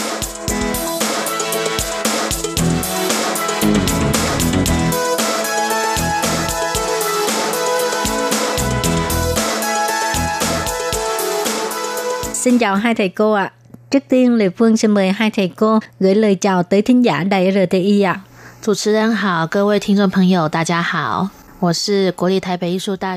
[12.33, 13.43] Xin chào hai thầy cô ạ.
[13.43, 13.53] À.
[13.91, 17.23] Trước tiên, Lê Phương xin mời hai thầy cô gửi lời chào tới thính giả
[17.23, 18.11] đài RTI ạ.
[18.11, 18.21] À.
[18.61, 21.29] 主持人好，各位听众朋友，大家好。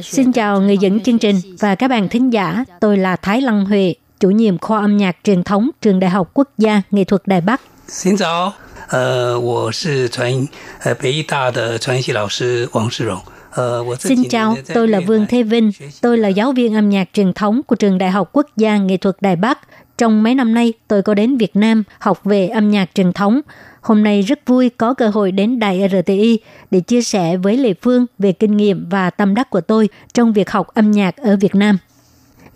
[0.03, 2.65] Xin chào người dẫn chương trình và các bạn thính giả.
[2.81, 6.31] Tôi là Thái Lăng Huệ, chủ nhiệm khoa âm nhạc truyền thống trường Đại học
[6.35, 7.61] Quốc gia Nghệ thuật Đài Bắc.
[7.89, 8.53] Xin chào,
[8.89, 10.49] 呃，我是传
[10.83, 13.19] 呃北艺大的传习老师王世荣。
[13.99, 15.71] Xin chào, tôi là Vương Thế Vinh.
[16.01, 18.97] Tôi là giáo viên âm nhạc truyền thống của trường Đại học Quốc gia Nghệ
[18.97, 19.59] thuật Đài Bắc.
[19.98, 23.42] Trong mấy năm nay, tôi có đến Việt Nam học về âm nhạc truyền thống.
[23.82, 26.40] Hôm nay rất vui có cơ hội đến Đài RTI
[26.72, 30.34] để chia sẻ với Lê Phương về kinh nghiệm và tâm đắc của tôi trong
[30.34, 31.78] việc học âm nhạc ở Việt Nam.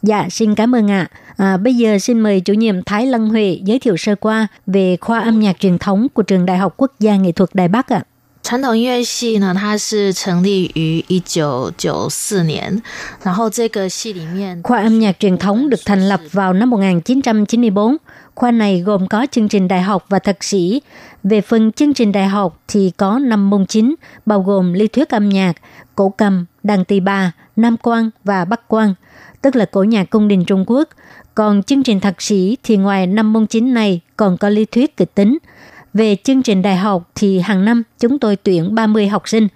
[0.01, 1.07] Dạ, xin cảm ơn ạ.
[1.37, 4.97] À, bây giờ xin mời chủ nhiệm Thái Lân Huệ giới thiệu sơ qua về
[5.01, 7.89] khoa âm nhạc truyền thống của Trường Đại học Quốc gia Nghệ thuật Đài Bắc
[7.89, 8.03] ạ.
[8.42, 12.80] 传统音乐系呢，它是成立于一九九四年，
[13.24, 17.96] 然后这个系里面 khoa âm nhạc truyền thống được thành lập vào năm 1994.
[18.34, 20.82] Khoa này gồm có chương trình đại học và thạc sĩ.
[21.24, 23.94] Về phần chương trình đại học thì có 5 môn chính,
[24.26, 25.52] bao gồm lý thuyết âm nhạc,
[25.94, 28.94] cổ cầm, đàn tỳ bà, nam quan và bắc quan,
[29.42, 30.88] tức là cổ nhạc cung đình Trung Quốc.
[31.34, 34.96] Còn chương trình thạc sĩ thì ngoài 5 môn chính này còn có lý thuyết
[34.96, 35.48] kịch tính –
[35.93, 39.47] về chương trình đại học thì hàng năm chúng tôi tuyển 30 học sinh.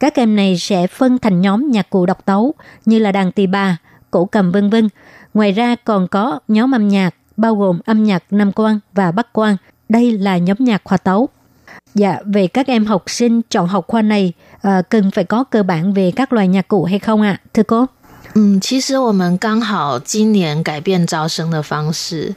[0.00, 3.46] Các em này sẽ phân thành nhóm nhạc cụ độc tấu như là đàn tỳ
[3.46, 3.76] bà,
[4.10, 4.88] cổ cầm vân vân.
[5.34, 9.32] Ngoài ra còn có nhóm âm nhạc bao gồm âm nhạc Nam Quan và Bắc
[9.32, 9.56] Quan.
[9.88, 11.28] Đây là nhóm nhạc hòa tấu.
[11.94, 15.62] Dạ, về các em học sinh chọn học khoa này, à, cần phải có cơ
[15.62, 17.40] bản về các loài nhạc cụ hay không ạ, à?
[17.54, 17.86] thưa cô?
[18.35, 22.35] 嗯，其实我们刚好今年改变招生的方式，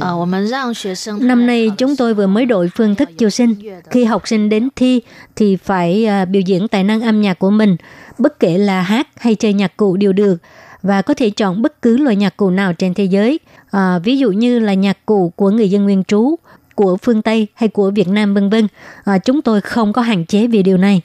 [0.00, 3.54] 呃，我们让学生 năm nay chúng tôi vừa mới đổi phương thức chiêu sinh.
[3.90, 5.02] Khi học sinh đến thi
[5.36, 7.76] thì phải uh, biểu diễn tài năng âm nhạc của mình,
[8.18, 10.36] bất kể là hát hay chơi nhạc cụ đều được
[10.82, 13.38] và có thể chọn bất cứ loại nhạc cụ nào trên thế giới.
[13.70, 16.36] À, ví dụ như là nhạc cụ của người dân nguyên trú,
[16.74, 18.68] của phương Tây hay của Việt Nam vân vân.
[19.04, 21.02] À, chúng tôi không có hạn chế về điều này.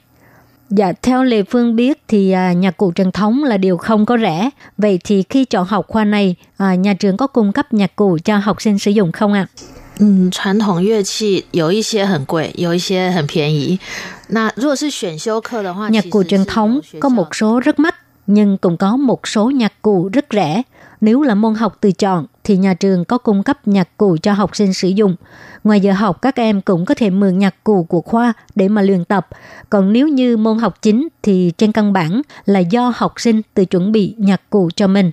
[0.72, 4.18] Dạ, theo Lê Phương biết thì à, nhạc cụ truyền thống là điều không có
[4.18, 4.50] rẻ.
[4.78, 8.18] Vậy thì khi chọn học khoa này, à, nhà trường có cung cấp nhạc cụ
[8.24, 9.46] cho học sinh sử dụng không ạ?
[9.56, 9.62] À?
[10.00, 13.80] 嗯，传统乐器有一些很贵，有一些很便宜。
[14.28, 17.94] 那如果是选修课的话，nhạc cụ truyền thống có một số rất mắc,
[18.26, 20.62] nhưng cũng có một số nhạc cụ rất rẻ.
[21.00, 24.33] Nếu là môn học tự chọn thì nhà trường có cung cấp nhạc cụ cho
[24.33, 25.15] học sinh sử dụng.
[25.63, 28.81] Ngoài giờ học các em cũng có thể mượn nhạc cụ của khoa để mà
[28.81, 29.27] luyện tập.
[29.69, 33.65] Còn nếu như môn học chính thì trên căn bản là do học sinh tự
[33.65, 35.11] chuẩn bị nhạc cụ cho mình.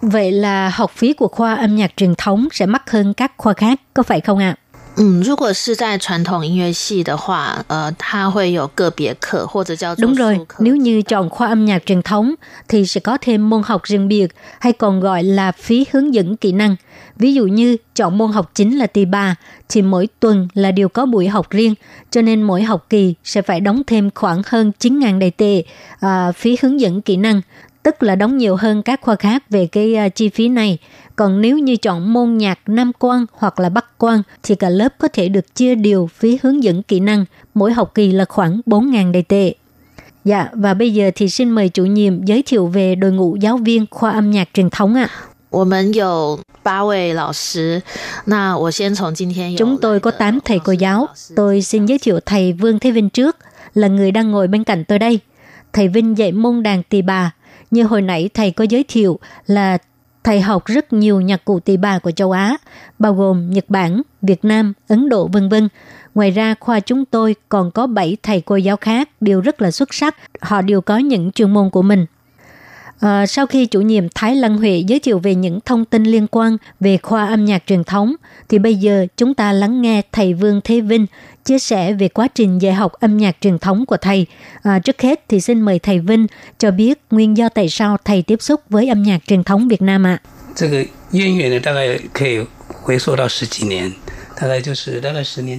[0.00, 3.52] Vậy là học phí của khoa âm nhạc truyền thống sẽ mắc hơn các khoa
[3.52, 4.56] khác, có phải không ạ?
[4.58, 4.61] À?
[4.99, 12.33] 嗯，如果是在传统音乐系的话，呃，它会有个别课或者叫 Đúng rồi, nếu như chọn khoa âm nhạc truyền thống
[12.67, 14.27] thì sẽ có thêm môn học riêng biệt
[14.59, 16.75] hay còn gọi là phí hướng dẫn kỹ năng.
[17.15, 19.35] Ví dụ như chọn môn học chính là tỳ bà
[19.69, 21.73] thì mỗi tuần là đều có buổi học riêng,
[22.11, 25.63] cho nên mỗi học kỳ sẽ phải đóng thêm khoảng hơn 9.000 đầy tệ
[25.99, 27.41] à, phí hướng dẫn kỹ năng.
[27.83, 30.77] tức là đóng nhiều hơn các khoa khác về cái uh, chi phí này.
[31.15, 34.93] Còn nếu như chọn môn nhạc Nam quan hoặc là Bắc quan thì cả lớp
[34.99, 38.61] có thể được chia điều phí hướng dẫn kỹ năng, mỗi học kỳ là khoảng
[38.65, 39.53] 4.000 đầy tệ.
[40.25, 43.57] Dạ, và bây giờ thì xin mời chủ nhiệm giới thiệu về đội ngũ giáo
[43.57, 45.09] viên khoa âm nhạc truyền thống ạ.
[45.11, 45.27] À.
[45.49, 47.81] 我们有八位老师，
[48.25, 51.07] 那我先从今天 Chúng tôi có 8 thầy cô giáo.
[51.35, 53.37] Tôi xin giới thiệu thầy Vương Thế Vinh trước,
[53.73, 55.19] là người đang ngồi bên cạnh tôi đây.
[55.73, 57.31] Thầy Vinh dạy môn đàn tỳ bà.
[57.71, 59.77] Như hồi nãy thầy có giới thiệu là
[60.24, 62.56] thầy học rất nhiều nhạc cụ tỳ bà của châu Á,
[62.98, 65.68] bao gồm Nhật Bản, Việt Nam, Ấn Độ vân vân.
[66.14, 69.70] Ngoài ra, khoa chúng tôi còn có 7 thầy cô giáo khác đều rất là
[69.70, 70.16] xuất sắc.
[70.40, 72.06] Họ đều có những chuyên môn của mình.
[73.01, 76.27] À, sau khi chủ nhiệm Thái Lăng Huệ giới thiệu về những thông tin liên
[76.31, 78.15] quan về khoa âm nhạc truyền thống,
[78.49, 81.05] thì bây giờ chúng ta lắng nghe thầy Vương Thế Vinh
[81.45, 84.25] chia sẻ về quá trình dạy học âm nhạc truyền thống của thầy.
[84.63, 86.27] À, trước hết thì xin mời thầy Vinh
[86.59, 89.81] cho biết nguyên do tại sao thầy tiếp xúc với âm nhạc truyền thống Việt
[89.81, 90.19] Nam ạ.
[90.23, 90.29] À.
[90.55, 93.93] 这个渊源呢，大概可以回溯到十几年。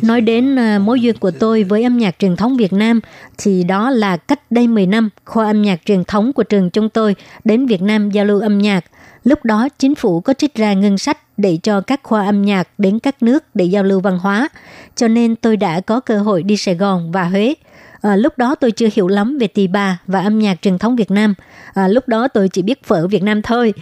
[0.03, 2.99] Nói đến ờ, mối duyên của tôi với âm nhạc truyền thống Việt Nam
[3.37, 6.89] thì đó là cách đây 10 năm, khoa âm nhạc truyền thống của trường chúng
[6.89, 8.85] tôi đến Việt Nam giao lưu âm nhạc.
[9.23, 12.67] Lúc đó chính phủ có trích ra ngân sách để cho các khoa âm nhạc
[12.77, 14.49] đến các nước để giao lưu văn hóa.
[14.95, 17.55] Cho nên tôi đã có cơ hội đi Sài Gòn và Huế.
[18.03, 20.95] À, lúc đó tôi chưa hiểu lắm về tỳ bà và âm nhạc truyền thống
[20.95, 21.33] Việt Nam.
[21.73, 23.73] À, lúc đó tôi chỉ biết phở Việt Nam thôi.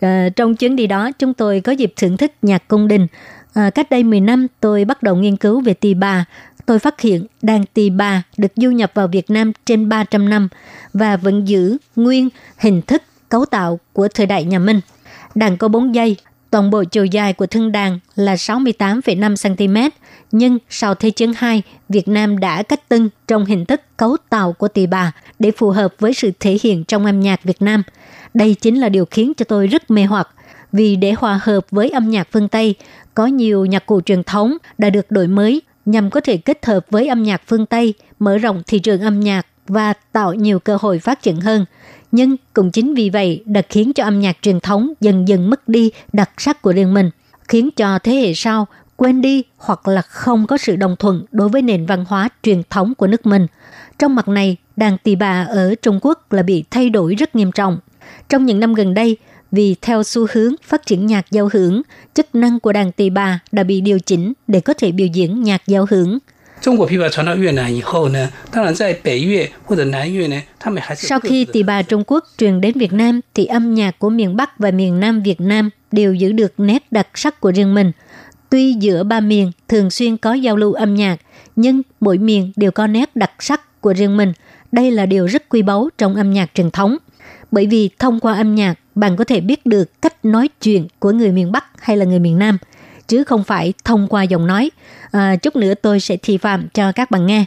[0.00, 3.06] à, trong chuyến đi đó chúng tôi có dịp thưởng thức nhạc cung đình.
[3.56, 6.24] À, cách đây 10 năm tôi bắt đầu nghiên cứu về tỳ bà.
[6.66, 10.48] Tôi phát hiện đàn tỳ bà được du nhập vào Việt Nam trên 300 năm
[10.92, 12.28] và vẫn giữ nguyên
[12.58, 14.80] hình thức cấu tạo của thời đại nhà Minh.
[15.34, 16.16] Đàn có 4 dây,
[16.50, 19.96] toàn bộ chiều dài của thân đàn là 68,5 cm,
[20.32, 24.52] nhưng sau Thế chiến 2, Việt Nam đã cách tân trong hình thức cấu tạo
[24.52, 27.82] của tỳ bà để phù hợp với sự thể hiện trong âm nhạc Việt Nam.
[28.34, 30.28] Đây chính là điều khiến cho tôi rất mê hoặc
[30.72, 32.74] vì để hòa hợp với âm nhạc phương Tây,
[33.16, 36.86] có nhiều nhạc cụ truyền thống đã được đổi mới nhằm có thể kết hợp
[36.90, 40.78] với âm nhạc phương Tây, mở rộng thị trường âm nhạc và tạo nhiều cơ
[40.80, 41.64] hội phát triển hơn.
[42.12, 45.68] Nhưng cũng chính vì vậy đã khiến cho âm nhạc truyền thống dần dần mất
[45.68, 47.10] đi đặc sắc của riêng mình,
[47.48, 51.48] khiến cho thế hệ sau quên đi hoặc là không có sự đồng thuận đối
[51.48, 53.46] với nền văn hóa truyền thống của nước mình.
[53.98, 57.52] Trong mặt này, đàn tỳ bà ở Trung Quốc là bị thay đổi rất nghiêm
[57.52, 57.78] trọng.
[58.28, 59.16] Trong những năm gần đây,
[59.52, 61.82] vì theo xu hướng phát triển nhạc giao hưởng,
[62.14, 65.42] chức năng của đàn tỳ bà đã bị điều chỉnh để có thể biểu diễn
[65.42, 66.18] nhạc giao hưởng.
[70.96, 74.36] Sau khi tỳ bà Trung Quốc truyền đến Việt Nam, thì âm nhạc của miền
[74.36, 77.92] Bắc và miền Nam Việt Nam đều giữ được nét đặc sắc của riêng mình.
[78.50, 81.16] Tuy giữa ba miền thường xuyên có giao lưu âm nhạc,
[81.56, 84.32] nhưng mỗi miền đều có nét đặc sắc của riêng mình.
[84.72, 86.96] Đây là điều rất quý báu trong âm nhạc truyền thống.
[87.50, 91.10] Bởi vì thông qua âm nhạc, bạn có thể biết được cách nói chuyện của
[91.10, 92.58] người miền Bắc hay là người miền Nam,
[93.08, 94.70] chứ không phải thông qua giọng nói.
[95.10, 97.44] À, chút nữa tôi sẽ thi phạm cho các bạn nghe.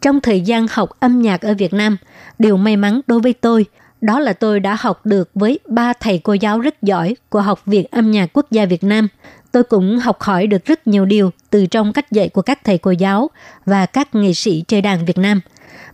[0.00, 1.96] Trong thời gian học âm nhạc ở Việt Nam,
[2.38, 3.66] điều may mắn đối với tôi
[4.00, 7.62] đó là tôi đã học được với ba thầy cô giáo rất giỏi của Học
[7.66, 9.08] viện Âm nhạc Quốc gia Việt Nam.
[9.52, 12.78] Tôi cũng học hỏi được rất nhiều điều từ trong cách dạy của các thầy
[12.78, 13.30] cô giáo
[13.66, 15.40] và các nghệ sĩ chơi đàn Việt Nam.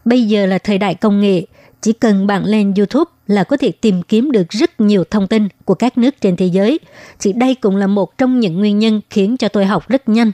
[0.05, 1.43] Bây giờ là thời đại công nghệ,
[1.87, 5.49] chỉ cần bạn lên YouTube là có thể tìm kiếm được rất nhiều thông tin
[5.65, 6.79] của các nước trên thế giới.
[7.21, 10.33] Thì đây cũng là một trong những nguyên nhân khiến cho tôi học rất nhanh.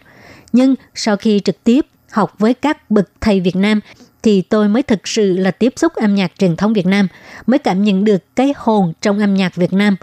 [0.52, 3.80] Nhưng sau khi trực tiếp học với các bậc thầy Việt Nam
[4.22, 7.08] thì tôi mới thực sự là tiếp xúc âm nhạc truyền thống Việt Nam,
[7.46, 9.96] mới cảm nhận được cái hồn trong âm nhạc Việt Nam.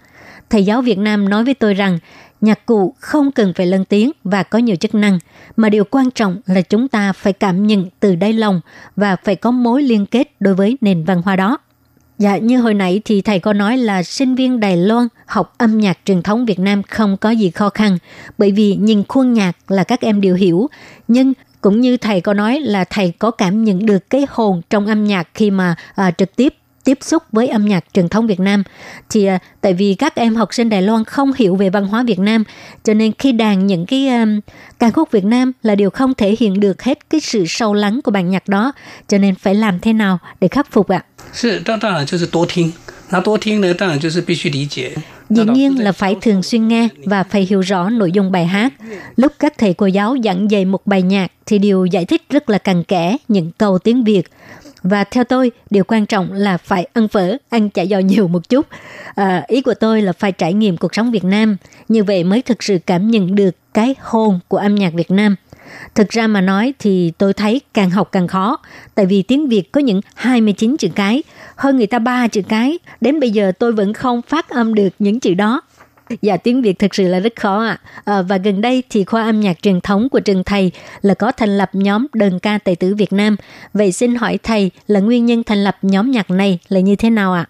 [0.49, 1.99] Thầy giáo Việt Nam nói với tôi rằng
[2.41, 5.19] nhạc cụ không cần phải lên tiếng và có nhiều chức năng,
[5.55, 8.61] mà điều quan trọng là chúng ta phải cảm nhận từ đáy lòng
[8.95, 11.57] và phải có mối liên kết đối với nền văn hóa đó.
[12.17, 15.77] Dạ, như hồi nãy thì thầy có nói là sinh viên Đài Loan học âm
[15.77, 17.97] nhạc truyền thống Việt Nam không có gì khó khăn,
[18.37, 20.69] bởi vì nhìn khuôn nhạc là các em đều hiểu,
[21.07, 24.87] nhưng cũng như thầy có nói là thầy có cảm nhận được cái hồn trong
[24.87, 26.53] âm nhạc khi mà à, trực tiếp
[26.83, 28.63] tiếp xúc với âm nhạc truyền thống Việt Nam.
[29.09, 32.03] Thì à, tại vì các em học sinh Đài Loan không hiểu về văn hóa
[32.03, 32.43] Việt Nam
[32.83, 34.39] cho nên khi đàn những cái um,
[34.79, 37.99] ca khúc Việt Nam là điều không thể hiện được hết cái sự sâu lắng
[38.03, 38.71] của bản nhạc đó.
[39.07, 41.03] Cho nên phải làm thế nào để khắc phục ạ?
[45.29, 48.73] Dĩ nhiên là phải thường xuyên nghe và phải hiểu rõ nội dung bài hát.
[49.15, 52.49] Lúc các thầy cô giáo giảng dạy một bài nhạc thì đều giải thích rất
[52.49, 54.23] là cặn kẽ những câu tiếng Việt.
[54.83, 58.49] Và theo tôi, điều quan trọng là phải ăn phở, ăn chả giò nhiều một
[58.49, 58.67] chút.
[59.15, 61.57] À, ý của tôi là phải trải nghiệm cuộc sống Việt Nam.
[61.87, 65.35] Như vậy mới thực sự cảm nhận được cái hồn của âm nhạc Việt Nam.
[65.95, 68.57] Thực ra mà nói thì tôi thấy càng học càng khó,
[68.95, 71.23] tại vì tiếng Việt có những 29 chữ cái,
[71.55, 72.79] hơn người ta ba chữ cái.
[73.01, 75.61] Đến bây giờ tôi vẫn không phát âm được những chữ đó.
[76.21, 77.79] Dạ tiếng Việt thực sự là rất khó ạ.
[78.05, 78.21] À.
[78.21, 81.57] và gần đây thì khoa âm nhạc truyền thống của trường thầy là có thành
[81.57, 83.35] lập nhóm đơn ca tài tử Việt Nam.
[83.73, 87.09] Vậy xin hỏi thầy là nguyên nhân thành lập nhóm nhạc này là như thế
[87.09, 87.45] nào ạ?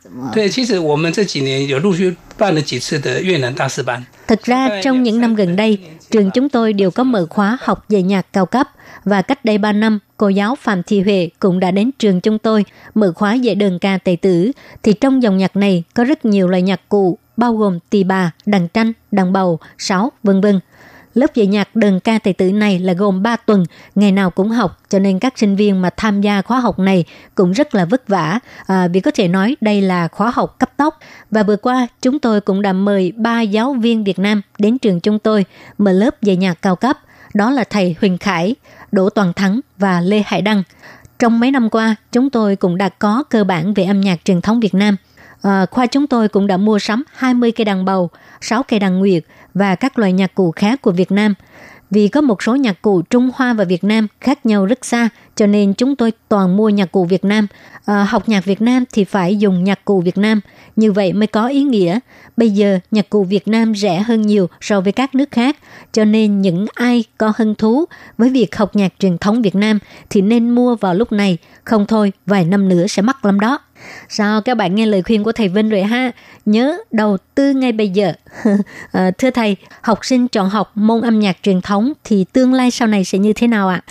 [4.27, 5.77] Thực ra trong những năm gần đây,
[6.11, 8.67] trường chúng tôi đều có mở khóa học về nhạc cao cấp
[9.05, 12.39] và cách đây 3 năm, cô giáo Phạm Thị Huệ cũng đã đến trường chúng
[12.39, 14.51] tôi mở khóa dạy đơn ca tài tử.
[14.83, 18.31] Thì trong dòng nhạc này có rất nhiều loại nhạc cụ bao gồm tỳ bà,
[18.45, 20.59] đàn tranh, đàn bầu, sáo, vân vân.
[21.13, 23.65] Lớp dạy nhạc đơn ca tài tử này là gồm 3 tuần,
[23.95, 27.05] ngày nào cũng học, cho nên các sinh viên mà tham gia khóa học này
[27.35, 30.71] cũng rất là vất vả, à, vì có thể nói đây là khóa học cấp
[30.77, 30.99] tốc.
[31.31, 34.99] Và vừa qua, chúng tôi cũng đã mời ba giáo viên Việt Nam đến trường
[34.99, 35.45] chúng tôi
[35.77, 36.97] mở lớp dạy nhạc cao cấp,
[37.33, 38.55] đó là thầy Huỳnh Khải,
[38.91, 40.63] Đỗ Toàn Thắng và Lê Hải Đăng.
[41.19, 44.41] Trong mấy năm qua, chúng tôi cũng đã có cơ bản về âm nhạc truyền
[44.41, 44.95] thống Việt Nam–
[45.41, 48.09] à, khoa chúng tôi cũng đã mua sắm 20 cây đàn bầu,
[48.41, 49.23] 6 cây đàn nguyệt
[49.53, 51.33] và các loại nhạc cụ khác của Việt Nam.
[51.91, 55.09] Vì có một số nhạc cụ Trung Hoa và Việt Nam khác nhau rất xa,
[55.35, 57.47] cho nên chúng tôi toàn mua nhạc cụ Việt Nam.
[57.85, 60.41] À, học nhạc Việt Nam thì phải dùng nhạc cụ Việt Nam,
[60.75, 61.99] như vậy mới có ý nghĩa.
[62.37, 65.57] Bây giờ nhạc cụ Việt Nam rẻ hơn nhiều so với các nước khác,
[65.91, 67.85] cho nên những ai có hứng thú
[68.17, 69.79] với việc học nhạc truyền thống Việt Nam
[70.09, 73.59] thì nên mua vào lúc này, không thôi vài năm nữa sẽ mắc lắm đó.
[74.09, 76.11] Sao các bạn nghe lời khuyên của thầy Vinh rồi ha?
[76.45, 78.13] Nhớ đầu tư ngay bây giờ.
[78.91, 82.71] à, thưa thầy, học sinh chọn học môn âm nhạc truyền thống thì tương lai
[82.71, 83.81] sau này sẽ như thế nào ạ?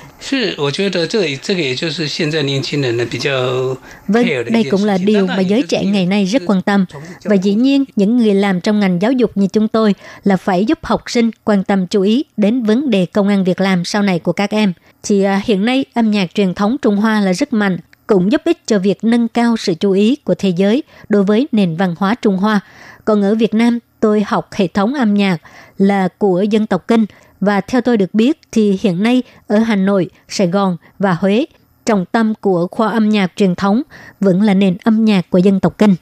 [4.09, 6.85] Vâng, đây cũng là điều mà giới trẻ ngày nay rất quan tâm.
[7.25, 10.65] Và dĩ nhiên, những người làm trong ngành giáo dục như chúng tôi là phải
[10.65, 14.03] giúp học sinh quan tâm chú ý đến vấn đề công an việc làm sau
[14.03, 14.73] này của các em.
[15.03, 17.79] Thì à, hiện nay âm nhạc truyền thống Trung Hoa là rất mạnh
[18.09, 21.49] cũng giúp ích cho việc nâng cao sự chú ý của thế giới đối với
[21.53, 22.61] nền văn hóa Trung Hoa.
[23.05, 25.37] Còn ở Việt Nam, tôi học hệ thống âm nhạc
[25.79, 27.07] là của dân tộc Kinh
[27.41, 31.47] và theo tôi được biết thì hiện nay ở Hà Nội, Sài Gòn và Huế,
[31.87, 33.83] trọng tâm của khoa âm nhạc truyền thống
[34.21, 35.95] vẫn là nền âm nhạc của dân tộc Kinh.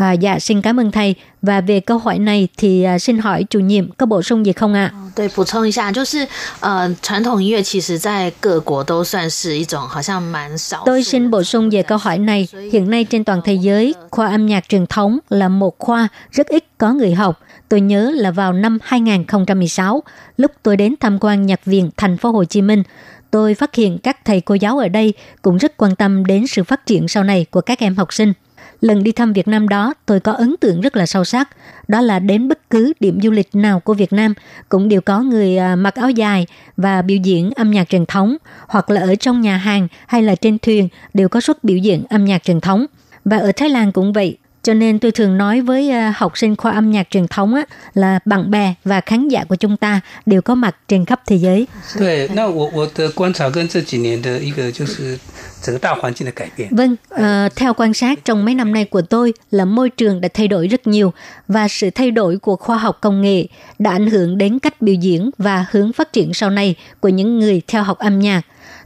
[0.00, 1.14] À, dạ, xin cảm ơn thầy.
[1.42, 4.52] Và về câu hỏi này thì à, xin hỏi chủ nhiệm có bổ sung gì
[4.52, 4.92] không ạ?
[4.94, 5.06] À?
[5.16, 6.28] 对，补充一下，就是
[6.60, 10.82] 呃，传统音乐其实在各国都算是一种好像蛮少。
[10.84, 12.48] Tôi xin bổ sung về câu hỏi này.
[12.72, 16.48] Hiện nay trên toàn thế giới, khoa âm nhạc truyền thống là một khoa rất
[16.48, 17.40] ít có người học.
[17.68, 20.02] Tôi nhớ là vào năm 2016,
[20.36, 22.82] lúc tôi đến tham quan nhạc viện thành phố Hồ Chí Minh,
[23.30, 26.64] tôi phát hiện các thầy cô giáo ở đây cũng rất quan tâm đến sự
[26.64, 28.32] phát triển sau này của các em học sinh.
[28.81, 31.49] Lần đi thăm Việt Nam đó, tôi có ấn tượng rất là sâu sắc.
[31.87, 34.33] Đó là đến bất cứ điểm du lịch nào của Việt Nam
[34.69, 38.37] cũng đều có người à, mặc áo dài và biểu diễn âm nhạc truyền thống,
[38.67, 42.03] hoặc là ở trong nhà hàng hay là trên thuyền đều có suất biểu diễn
[42.09, 42.85] âm nhạc truyền thống.
[43.25, 46.56] Và ở Thái Lan cũng vậy, cho nên tôi thường nói với à, học sinh
[46.56, 47.62] khoa âm nhạc truyền thống á,
[47.94, 51.36] là bạn bè và khán giả của chúng ta đều có mặt trên khắp thế
[51.36, 51.66] giới.
[51.98, 55.16] 对，那我我的观察跟这几年的一个就是
[55.62, 56.68] 整个大环境的改变。
[56.70, 60.28] Vâng, uh, theo quan sát trong mấy năm nay của tôi là môi trường đã
[60.34, 61.12] thay đổi rất nhiều
[61.48, 63.46] và sự thay đổi của khoa học công nghệ
[63.78, 67.38] đã ảnh hưởng đến cách biểu diễn và hướng phát triển sau này của những
[67.38, 68.42] người theo học âm nhạc.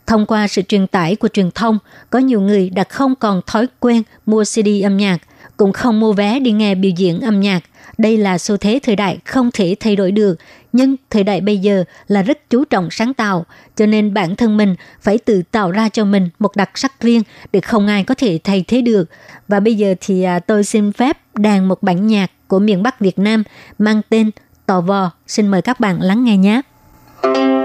[0.06, 1.78] Thông qua sự truyền tải của truyền thông,
[2.10, 5.18] có nhiều người đã không còn thói quen mua CD âm nhạc,
[5.57, 7.63] cũng không mua vé đi nghe biểu diễn âm nhạc.
[7.97, 10.35] Đây là xu thế thời đại không thể thay đổi được,
[10.73, 13.45] nhưng thời đại bây giờ là rất chú trọng sáng tạo,
[13.75, 17.21] cho nên bản thân mình phải tự tạo ra cho mình một đặc sắc riêng
[17.51, 19.09] để không ai có thể thay thế được.
[19.47, 22.99] Và bây giờ thì à, tôi xin phép đàn một bản nhạc của miền Bắc
[22.99, 23.43] Việt Nam
[23.79, 24.31] mang tên
[24.65, 25.11] Tò Vò.
[25.27, 26.61] Xin mời các bạn lắng nghe nhé.
[27.23, 27.64] Quý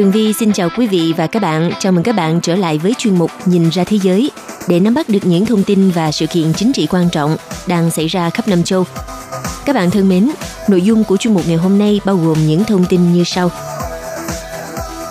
[0.00, 1.70] Tường Vi xin chào quý vị và các bạn.
[1.78, 4.30] Chào mừng các bạn trở lại với chuyên mục Nhìn ra thế giới
[4.68, 7.36] để nắm bắt được những thông tin và sự kiện chính trị quan trọng
[7.66, 8.84] đang xảy ra khắp năm châu.
[9.64, 10.30] Các bạn thân mến,
[10.68, 13.50] nội dung của chuyên mục ngày hôm nay bao gồm những thông tin như sau.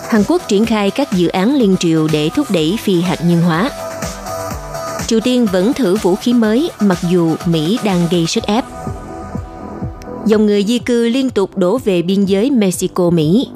[0.08, 3.42] Hàn Quốc triển khai các dự án liên triều để thúc đẩy phi hạt nhân
[3.42, 3.70] hóa.
[5.06, 8.64] Triều Tiên vẫn thử vũ khí mới mặc dù Mỹ đang gây sức ép.
[10.26, 13.46] Dòng người di cư liên tục đổ về biên giới Mexico-Mỹ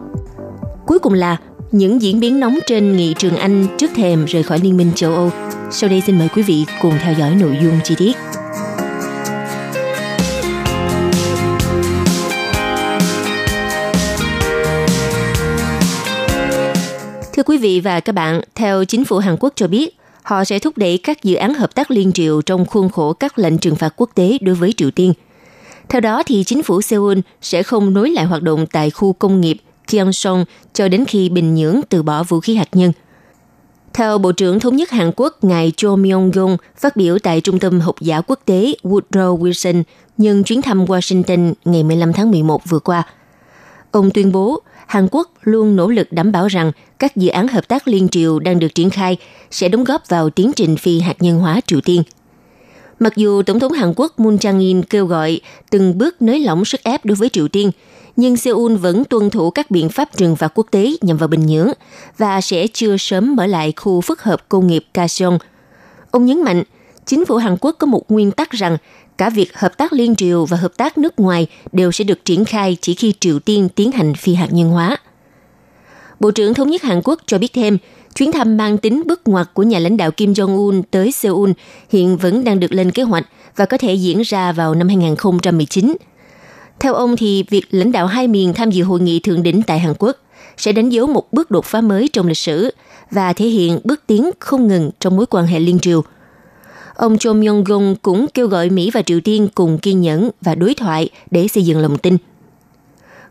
[0.87, 1.37] Cuối cùng là
[1.72, 5.14] những diễn biến nóng trên nghị trường Anh trước thềm rời khỏi Liên minh châu
[5.14, 5.30] Âu.
[5.70, 8.16] Sau đây xin mời quý vị cùng theo dõi nội dung chi tiết.
[17.32, 20.59] Thưa quý vị và các bạn, theo chính phủ Hàn Quốc cho biết, họ sẽ
[20.59, 23.76] thúc đẩy các dự án hợp tác liên triều trong khuôn khổ các lệnh trừng
[23.76, 25.12] phạt quốc tế đối với Triều Tiên.
[25.89, 29.41] Theo đó, thì chính phủ Seoul sẽ không nối lại hoạt động tại khu công
[29.41, 29.57] nghiệp
[29.89, 32.93] Gyeongsong cho đến khi Bình Nhưỡng từ bỏ vũ khí hạt nhân.
[33.95, 37.80] Theo Bộ trưởng Thống nhất Hàn Quốc, ngài Cho Myong-gung phát biểu tại Trung tâm
[37.80, 39.82] Học giả Quốc tế Woodrow Wilson
[40.18, 43.03] nhân chuyến thăm Washington ngày 15 tháng 11 vừa qua.
[43.91, 47.68] Ông tuyên bố Hàn Quốc luôn nỗ lực đảm bảo rằng các dự án hợp
[47.68, 49.16] tác liên triều đang được triển khai
[49.51, 52.03] sẽ đóng góp vào tiến trình phi hạt nhân hóa Triều Tiên.
[52.99, 56.82] Mặc dù Tổng thống Hàn Quốc Moon Jae-in kêu gọi từng bước nới lỏng sức
[56.82, 57.70] ép đối với Triều Tiên–
[58.17, 61.47] nhưng Seoul vẫn tuân thủ các biện pháp trừng phạt quốc tế nhằm vào Bình
[61.47, 61.69] Nhưỡng
[62.19, 65.39] và sẽ chưa sớm mở lại khu phức hợp công nghiệp Kaesong.
[66.11, 66.62] Ông nhấn mạnh,
[67.07, 68.77] chính phủ Hàn Quốc có một nguyên tắc rằng
[69.19, 72.45] cả việc hợp tác liên triều và hợp tác nước ngoài đều sẽ được triển
[72.45, 74.97] khai chỉ khi Triều Tiên tiến hành phi hạt nhân hóa.
[76.21, 77.79] Bộ trưởng Thống nhất Hàn Quốc cho biết thêm,
[78.15, 81.51] chuyến thăm mang tính bước ngoặt của nhà lãnh đạo Kim Jong-un tới Seoul
[81.89, 85.97] hiện vẫn đang được lên kế hoạch và có thể diễn ra vào năm 2019–
[86.81, 89.79] theo ông thì việc lãnh đạo hai miền tham dự hội nghị thượng đỉnh tại
[89.79, 90.16] Hàn Quốc
[90.57, 92.70] sẽ đánh dấu một bước đột phá mới trong lịch sử
[93.11, 96.03] và thể hiện bước tiến không ngừng trong mối quan hệ liên triều.
[96.95, 100.75] Ông Cho Myung-gung cũng kêu gọi Mỹ và Triều Tiên cùng kiên nhẫn và đối
[100.75, 102.16] thoại để xây dựng lòng tin.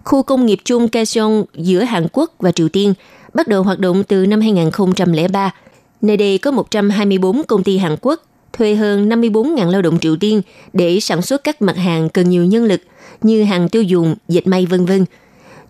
[0.04, 2.94] Khu công nghiệp chung Kaesong giữa Hàn Quốc và Triều Tiên
[3.34, 5.54] bắt đầu hoạt động từ năm 2003.
[6.02, 8.24] Nơi đây có 124 công ty Hàn Quốc,
[8.54, 10.42] thuê hơn 54.000 lao động Triều Tiên
[10.74, 12.82] để sản xuất các mặt hàng cần nhiều nhân lực
[13.22, 15.06] như hàng tiêu dùng, dệt may vân vân.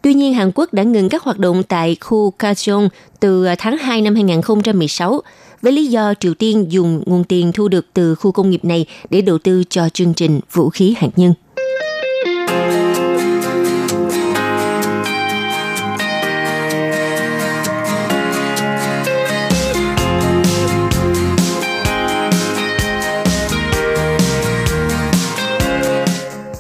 [0.02, 3.78] Tuy nhiên, Hàn Quốc đã ngừng các hoạt động tại khu Kaesong từ à, tháng
[3.78, 5.22] 2 năm 2016
[5.62, 8.86] với lý do Triều Tiên dùng nguồn tiền thu được từ khu công nghiệp này
[9.10, 11.34] để đầu tư cho chương trình vũ khí hạt nhân.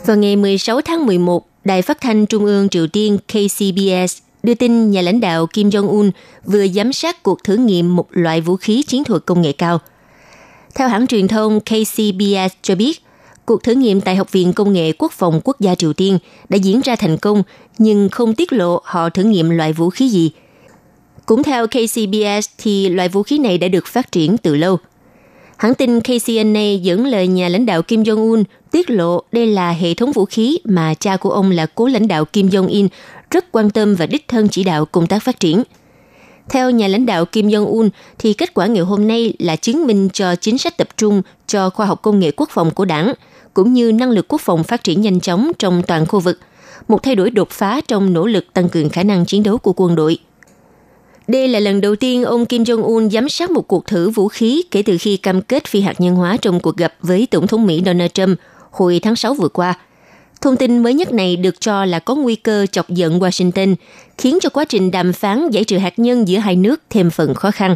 [0.05, 4.91] Vào ngày 16 tháng 11, Đài phát thanh Trung ương Triều Tiên KCBS đưa tin
[4.91, 6.11] nhà lãnh đạo Kim Jong-un
[6.45, 9.79] vừa giám sát cuộc thử nghiệm một loại vũ khí chiến thuật công nghệ cao.
[10.75, 13.03] Theo hãng truyền thông KCBS cho biết,
[13.45, 16.17] cuộc thử nghiệm tại Học viện Công nghệ Quốc phòng Quốc gia Triều Tiên
[16.49, 17.43] đã diễn ra thành công
[17.77, 20.31] nhưng không tiết lộ họ thử nghiệm loại vũ khí gì.
[21.25, 24.77] Cũng theo KCBS thì loại vũ khí này đã được phát triển từ lâu–
[25.63, 28.43] Hãng tin KCNA dẫn lời nhà lãnh đạo Kim Jong-un
[28.73, 32.07] tiết lộ đây là hệ thống vũ khí mà cha của ông là cố lãnh
[32.07, 32.87] đạo Kim Jong-un
[33.31, 35.63] rất quan tâm và đích thân chỉ đạo công tác phát triển.
[36.49, 40.09] Theo nhà lãnh đạo Kim Jong-un, thì kết quả ngày hôm nay là chứng minh
[40.13, 43.13] cho chính sách tập trung cho khoa học công nghệ quốc phòng của đảng,
[43.53, 46.39] cũng như năng lực quốc phòng phát triển nhanh chóng trong toàn khu vực,
[46.87, 49.73] một thay đổi đột phá trong nỗ lực tăng cường khả năng chiến đấu của
[49.73, 50.17] quân đội–
[51.27, 54.63] đây là lần đầu tiên ông Kim Jong-un giám sát một cuộc thử vũ khí
[54.71, 57.65] kể từ khi cam kết phi hạt nhân hóa trong cuộc gặp với Tổng thống
[57.65, 58.39] Mỹ Donald Trump
[58.73, 59.73] hồi tháng 6 vừa qua.
[60.41, 63.75] Thông tin mới nhất này được cho là có nguy cơ chọc giận Washington,
[64.17, 67.33] khiến cho quá trình đàm phán giải trừ hạt nhân giữa hai nước thêm phần
[67.33, 67.75] khó khăn.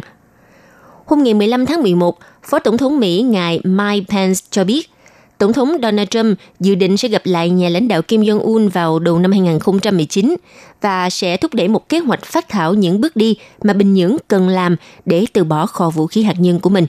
[1.06, 4.90] Hôm ngày 15 tháng 11, Phó Tổng thống Mỹ ngài Mike Pence cho biết
[5.38, 8.98] Tổng thống Donald Trump dự định sẽ gặp lại nhà lãnh đạo Kim Jong-un vào
[8.98, 10.36] đầu năm 2019
[10.80, 14.16] và sẽ thúc đẩy một kế hoạch phát thảo những bước đi mà Bình Nhưỡng
[14.28, 14.76] cần làm
[15.06, 16.86] để từ bỏ kho vũ khí hạt nhân của mình.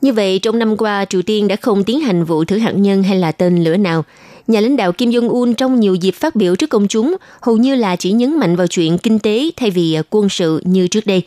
[0.00, 3.02] Như vậy, trong năm qua, Triều Tiên đã không tiến hành vụ thử hạt nhân
[3.02, 4.04] hay là tên lửa nào,
[4.48, 7.74] Nhà lãnh đạo Kim Jong-un trong nhiều dịp phát biểu trước công chúng hầu như
[7.74, 11.06] là chỉ nhấn mạnh vào chuyện kinh tế thay vì à, quân sự như trước
[11.06, 11.22] đây.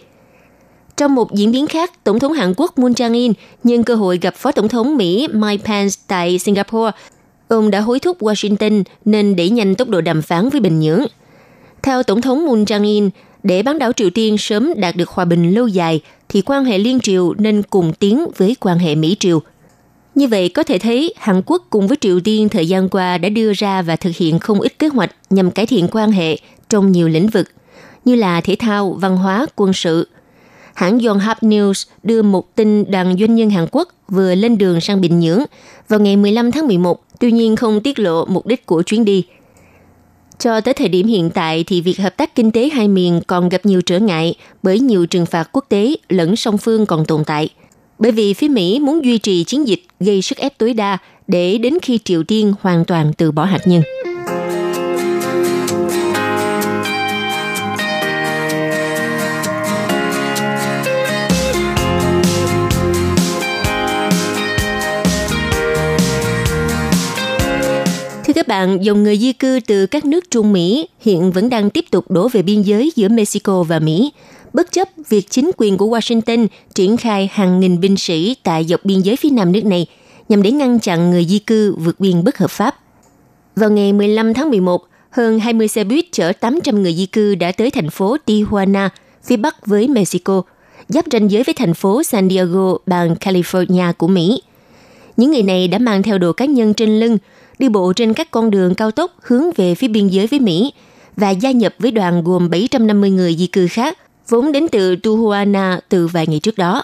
[0.97, 4.35] Trong một diễn biến khác, Tổng thống Hàn Quốc Moon Jae-in nhân cơ hội gặp
[4.35, 6.91] Phó Tổng thống Mỹ Mike Pence tại Singapore,
[7.47, 11.05] ông đã hối thúc Washington nên đẩy nhanh tốc độ đàm phán với Bình Nhưỡng.
[11.83, 13.09] Theo Tổng thống Moon Jae-in,
[13.43, 16.01] để bán đảo Triều Tiên sớm đạt được hòa bình lâu dài,
[16.31, 19.41] thì quan hệ liên triều nên cùng tiến với quan hệ Mỹ-Triều.
[20.15, 23.29] Như vậy có thể thấy Hàn Quốc cùng với Triều Tiên thời gian qua đã
[23.29, 26.37] đưa ra và thực hiện không ít kế hoạch nhằm cải thiện quan hệ
[26.69, 27.47] trong nhiều lĩnh vực,
[28.05, 30.07] như là thể thao, văn hóa, quân sự.
[30.73, 35.01] Hãng Yonhap News đưa một tin đoàn doanh nhân Hàn Quốc vừa lên đường sang
[35.01, 35.39] Bình Nhưỡng
[35.87, 39.25] vào ngày 15 tháng 11, tuy nhiên không tiết lộ mục đích của chuyến đi–
[40.41, 43.49] cho tới thời điểm hiện tại thì việc hợp tác kinh tế hai miền còn
[43.49, 47.23] gặp nhiều trở ngại bởi nhiều trừng phạt quốc tế lẫn song phương còn tồn
[47.23, 47.49] tại.
[47.99, 51.57] Bởi vì phía Mỹ muốn duy trì chiến dịch gây sức ép tối đa để
[51.57, 53.81] đến khi Triều Tiên hoàn toàn từ bỏ hạt nhân.
[68.41, 71.85] Các bạn, dòng người di cư từ các nước Trung Mỹ hiện vẫn đang tiếp
[71.91, 74.11] tục đổ về biên giới giữa Mexico và Mỹ,
[74.53, 78.85] bất chấp việc chính quyền của Washington triển khai hàng nghìn binh sĩ tại dọc
[78.85, 79.87] biên giới phía nam nước này
[80.29, 82.75] nhằm để ngăn chặn người di cư vượt biên bất hợp pháp.
[83.55, 87.51] Vào ngày 15 tháng 11, hơn 20 xe buýt chở 800 người di cư đã
[87.51, 88.89] tới thành phố Tijuana,
[89.23, 90.41] phía bắc với Mexico,
[90.87, 94.41] giáp ranh giới với thành phố San Diego, bang California của Mỹ.
[95.17, 97.17] Những người này đã mang theo đồ cá nhân trên lưng,
[97.61, 100.73] đi bộ trên các con đường cao tốc hướng về phía biên giới với Mỹ
[101.15, 103.97] và gia nhập với đoàn gồm 750 người di cư khác,
[104.29, 106.83] vốn đến từ Tijuana từ vài ngày trước đó.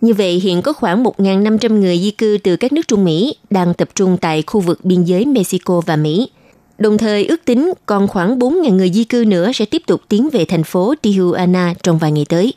[0.00, 3.74] Như vậy, hiện có khoảng 1.500 người di cư từ các nước Trung Mỹ đang
[3.74, 6.30] tập trung tại khu vực biên giới Mexico và Mỹ.
[6.78, 10.28] Đồng thời ước tính còn khoảng 4.000 người di cư nữa sẽ tiếp tục tiến
[10.32, 12.54] về thành phố Tijuana trong vài ngày tới.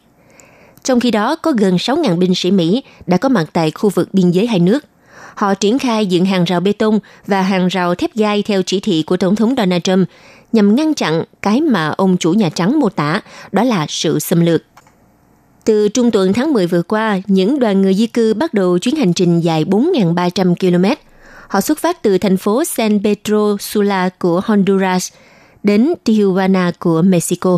[0.83, 4.09] Trong khi đó, có gần 6.000 binh sĩ Mỹ đã có mặt tại khu vực
[4.13, 4.85] biên giới hai nước–
[5.35, 8.79] họ triển khai dựng hàng rào bê tông và hàng rào thép gai theo chỉ
[8.79, 10.09] thị của Tổng thống Donald Trump
[10.51, 13.21] nhằm ngăn chặn cái mà ông chủ Nhà Trắng mô tả,
[13.51, 14.61] đó là sự xâm lược.
[15.65, 18.95] Từ trung tuần tháng 10 vừa qua, những đoàn người di cư bắt đầu chuyến
[18.95, 20.85] hành trình dài 4.300 km.
[21.47, 25.11] Họ xuất phát từ thành phố San Pedro Sula của Honduras
[25.63, 27.57] đến Tijuana của Mexico.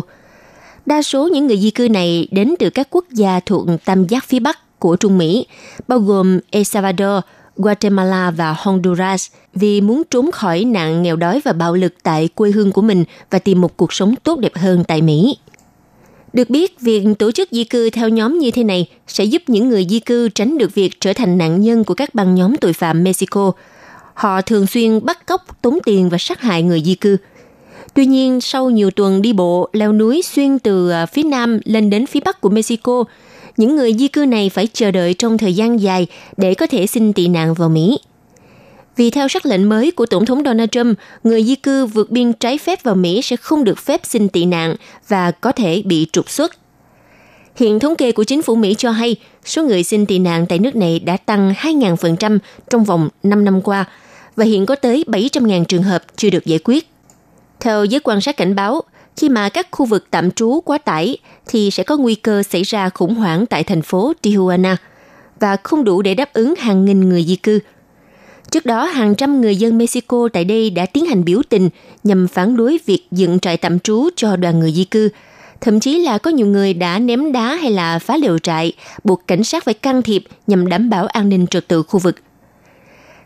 [0.86, 4.24] Đa số những người di cư này đến từ các quốc gia thuộc tam giác
[4.24, 5.46] phía Bắc của Trung Mỹ,
[5.88, 7.24] bao gồm El Salvador,
[7.56, 12.50] Guatemala và Honduras vì muốn trốn khỏi nạn nghèo đói và bạo lực tại quê
[12.50, 15.36] hương của mình và tìm một cuộc sống tốt đẹp hơn tại Mỹ.
[16.32, 19.68] Được biết, việc tổ chức di cư theo nhóm như thế này sẽ giúp những
[19.68, 22.72] người di cư tránh được việc trở thành nạn nhân của các băng nhóm tội
[22.72, 23.52] phạm Mexico.
[24.14, 27.16] Họ thường xuyên bắt cóc, tống tiền và sát hại người di cư.
[27.94, 31.90] Tuy nhiên, sau nhiều tuần đi bộ, leo núi xuyên từ à, phía nam lên
[31.90, 33.04] đến phía bắc của Mexico,
[33.56, 36.86] những người di cư này phải chờ đợi trong thời gian dài để có thể
[36.86, 37.98] xin tị nạn vào Mỹ.
[38.96, 42.32] Vì theo sắc lệnh mới của Tổng thống Donald Trump, người di cư vượt biên
[42.32, 44.76] trái phép vào Mỹ sẽ không được phép xin tị nạn
[45.08, 46.52] và có thể bị trục xuất.
[47.56, 50.58] Hiện thống kê của chính phủ Mỹ cho hay số người xin tị nạn tại
[50.58, 52.38] nước này đã tăng 2.000%
[52.70, 53.84] trong vòng 5 năm qua
[54.36, 56.88] và hiện có tới 700.000 trường hợp chưa được giải quyết.
[57.60, 58.82] Theo giới quan sát cảnh báo,
[59.16, 62.62] khi mà các khu vực tạm trú quá tải thì sẽ có nguy cơ xảy
[62.62, 64.76] ra khủng hoảng tại thành phố Tijuana
[65.40, 67.58] và không đủ để đáp ứng hàng nghìn người di cư.
[68.50, 71.68] Trước đó, hàng trăm người dân Mexico tại đây đã tiến hành biểu tình
[72.04, 75.08] nhằm phản đối việc dựng trại tạm trú cho đoàn người di cư.
[75.60, 78.72] Thậm chí là có nhiều người đã ném đá hay là phá lều trại,
[79.04, 82.16] buộc cảnh sát phải can thiệp nhằm đảm bảo an ninh trật tự khu vực–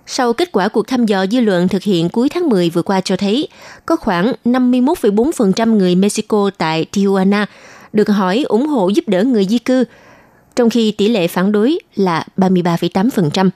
[0.06, 3.00] sau kết quả cuộc thăm dò dư luận thực hiện cuối tháng 10 vừa qua
[3.00, 3.48] cho thấy,
[3.86, 7.46] có khoảng 51,4% người Mexico tại Tijuana
[7.92, 9.84] được hỏi ủng hộ giúp đỡ người di cư,
[10.56, 13.50] trong khi tỷ lệ phản đối là 33,8%.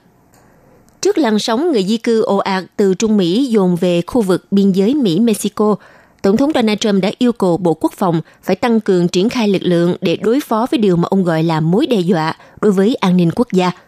[1.01, 4.45] Trước làn sóng người di cư ồ ạt từ Trung Mỹ dồn về khu vực
[4.51, 5.75] biên giới Mỹ-Mexico,
[6.21, 9.47] Tổng thống Donald Trump đã yêu cầu Bộ Quốc phòng phải tăng cường triển khai
[9.47, 12.71] lực lượng để đối phó với điều mà ông gọi là mối đe dọa đối
[12.71, 13.71] với an ninh quốc gia–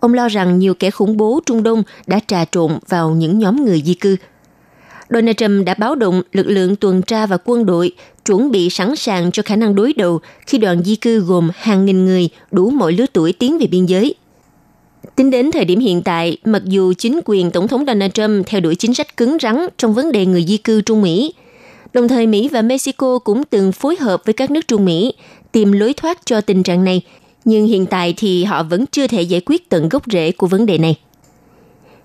[0.00, 3.64] Ông lo rằng nhiều kẻ khủng bố Trung Đông đã trà trộn vào những nhóm
[3.64, 4.16] người di cư.
[5.10, 7.92] Donald Trump đã báo động lực lượng tuần tra và quân đội
[8.24, 11.86] chuẩn bị sẵn sàng cho khả năng đối đầu khi đoàn di cư gồm hàng
[11.86, 14.14] nghìn người đủ mọi lứa tuổi tiến về biên giới.
[15.16, 18.60] Tính đến thời điểm hiện tại, mặc dù chính quyền Tổng thống Donald Trump theo
[18.60, 21.34] đuổi chính sách cứng rắn trong vấn đề người di cư Trung Mỹ,
[21.92, 25.12] đồng thời Mỹ và Mexico cũng từng phối hợp với các nước Trung Mỹ
[25.52, 27.02] tìm lối thoát cho tình trạng này
[27.44, 30.66] nhưng hiện tại thì họ vẫn chưa thể giải quyết tận gốc rễ của vấn
[30.66, 30.96] đề này.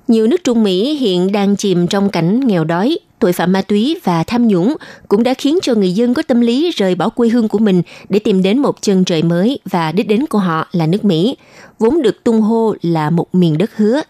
[0.07, 3.99] Nhiều nước Trung Mỹ hiện đang chìm trong cảnh nghèo đói, tội phạm ma túy
[4.03, 4.75] và tham nhũng
[5.07, 7.81] cũng đã khiến cho người dân có tâm lý rời bỏ quê hương của mình
[8.09, 11.37] để tìm đến một chân trời mới và đích đến của họ là nước Mỹ,
[11.79, 14.01] vốn được tung hô là một miền đất hứa.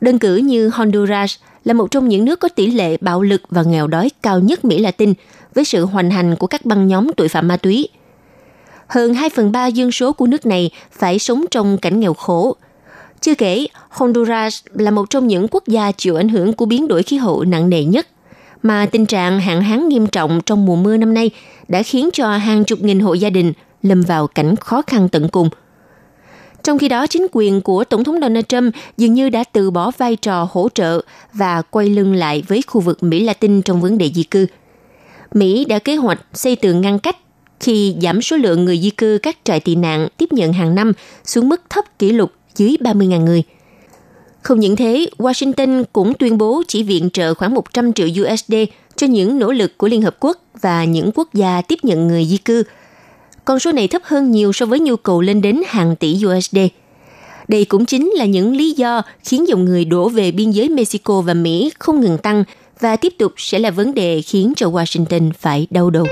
[0.00, 1.34] Đơn cử như Honduras
[1.64, 4.64] là một trong những nước có tỷ lệ bạo lực và nghèo đói cao nhất
[4.64, 5.14] Mỹ Latin
[5.54, 7.88] với sự hoành hành của các băng nhóm tội phạm ma túy.
[8.86, 12.56] Hơn 2 phần 3 dân số của nước này phải sống trong cảnh nghèo khổ.
[13.20, 17.02] Chưa kể, Honduras là một trong những quốc gia chịu ảnh hưởng của biến đổi
[17.02, 18.06] khí hậu nặng nề nhất
[18.62, 21.30] mà tình trạng hạn hán nghiêm trọng trong mùa mưa năm nay
[21.68, 25.28] đã khiến cho hàng chục nghìn hộ gia đình lâm vào cảnh khó khăn tận
[25.28, 25.48] cùng.
[26.62, 29.90] Trong khi đó, chính quyền của Tổng thống Donald Trump dường như đã từ bỏ
[29.98, 31.00] vai trò hỗ trợ
[31.32, 34.46] và quay lưng lại với khu vực Mỹ Latin trong vấn đề di cư.
[35.34, 37.16] Mỹ đã kế hoạch xây tường ngăn cách
[37.60, 40.92] khi giảm số lượng người di cư các trại tị nạn tiếp nhận hàng năm
[41.24, 43.42] xuống mức thấp kỷ lục dưới 30.000 người–
[44.46, 48.54] không những thế, Washington cũng tuyên bố chỉ viện trợ khoảng 100 triệu USD
[48.96, 52.24] cho những nỗ lực của Liên Hợp Quốc và những quốc gia tiếp nhận người
[52.24, 52.62] di cư.
[53.44, 56.58] Con số này thấp hơn nhiều so với nhu cầu lên đến hàng tỷ USD.
[57.48, 61.20] Đây cũng chính là những lý do khiến dòng người đổ về biên giới Mexico
[61.20, 62.44] và Mỹ không ngừng tăng
[62.80, 66.06] và tiếp tục sẽ là vấn đề khiến cho Washington phải đau đầu.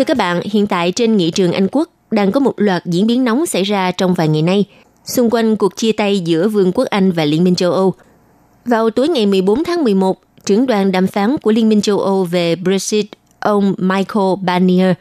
[0.00, 3.06] Thưa các bạn, hiện tại trên nghị trường Anh Quốc đang có một loạt diễn
[3.06, 4.64] biến nóng xảy ra trong vài ngày nay,
[5.04, 7.94] xung quanh cuộc chia tay giữa Vương quốc Anh và Liên minh châu Âu.
[8.64, 12.24] Vào tối ngày 14 tháng 11, trưởng đoàn đàm phán của Liên minh châu Âu
[12.24, 13.06] về Brexit,
[13.40, 14.92] ông Michael Barnier,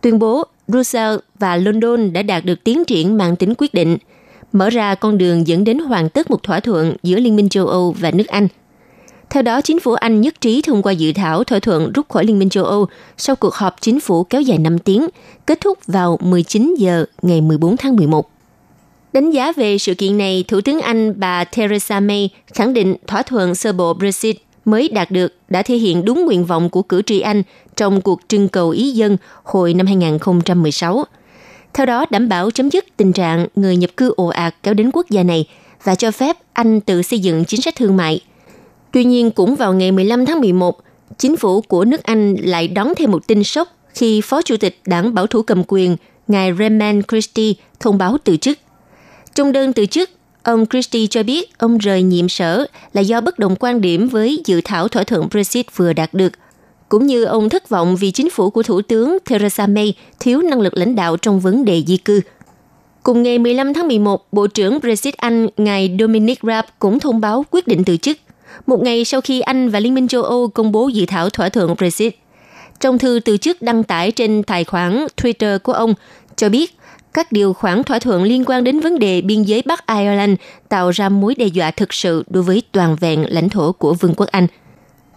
[0.00, 3.96] tuyên bố Brussels và London đã đạt được tiến triển mang tính quyết định,
[4.52, 7.66] mở ra con đường dẫn đến hoàn tất một thỏa thuận giữa Liên minh châu
[7.66, 8.48] Âu và nước Anh–
[9.30, 12.24] theo đó, chính phủ Anh nhất trí thông qua dự thảo thỏa thuận rút khỏi
[12.24, 15.08] Liên minh châu Âu sau cuộc họp chính phủ kéo dài 5 tiếng,
[15.46, 18.30] kết thúc vào 19 giờ ngày 14 tháng 11.
[19.12, 23.22] Đánh giá về sự kiện này, Thủ tướng Anh bà Theresa May khẳng định thỏa
[23.22, 27.02] thuận sơ bộ Brexit mới đạt được đã thể hiện đúng nguyện vọng của cử
[27.02, 27.42] tri Anh
[27.76, 31.04] trong cuộc trưng cầu ý dân hồi năm 2016.
[31.74, 34.90] Theo đó, đảm bảo chấm dứt tình trạng người nhập cư ồ ạt kéo đến
[34.92, 35.48] quốc gia này
[35.84, 38.20] và cho phép Anh tự xây dựng chính sách thương mại–
[38.92, 40.78] Tuy nhiên, cũng vào ngày 15 tháng 11,
[41.18, 44.80] chính phủ của nước Anh lại đón thêm một tin sốc khi Phó Chủ tịch
[44.86, 45.96] Đảng Bảo thủ cầm quyền,
[46.28, 48.58] ngài Raymond Christie thông báo từ chức.
[49.34, 50.10] Trong đơn từ chức,
[50.42, 54.42] ông Christie cho biết ông rời nhiệm sở là do bất đồng quan điểm với
[54.44, 56.32] dự thảo thỏa thuận Brexit vừa đạt được,
[56.88, 60.60] cũng như ông thất vọng vì chính phủ của Thủ tướng Theresa May thiếu năng
[60.60, 62.20] lực lãnh đạo trong vấn đề di cư.
[63.02, 67.44] Cùng ngày 15 tháng 11, Bộ trưởng Brexit Anh, ngài Dominic Raab cũng thông báo
[67.50, 68.18] quyết định từ chức
[68.66, 71.48] một ngày sau khi Anh và Liên minh châu Âu công bố dự thảo thỏa
[71.48, 72.14] thuận Brexit.
[72.80, 75.94] Trong thư từ chức đăng tải trên tài khoản Twitter của ông
[76.36, 76.78] cho biết
[77.14, 80.38] các điều khoản thỏa thuận liên quan đến vấn đề biên giới Bắc Ireland
[80.68, 84.14] tạo ra mối đe dọa thực sự đối với toàn vẹn lãnh thổ của Vương
[84.14, 84.46] quốc Anh.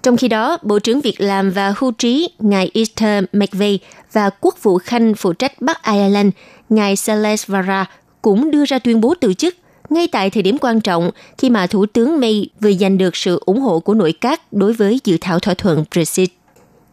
[0.03, 3.81] Trong khi đó, Bộ trưởng Việc làm và Hưu trí ngài Easter McVeigh
[4.13, 6.29] và Quốc vụ Khanh phụ trách Bắc Ireland
[6.69, 7.85] ngài Celeste Vara
[8.21, 9.55] cũng đưa ra tuyên bố từ chức
[9.91, 13.39] ngay tại thời điểm quan trọng khi mà Thủ tướng May vừa giành được sự
[13.45, 16.29] ủng hộ của nội các đối với dự thảo thỏa thuận Brexit.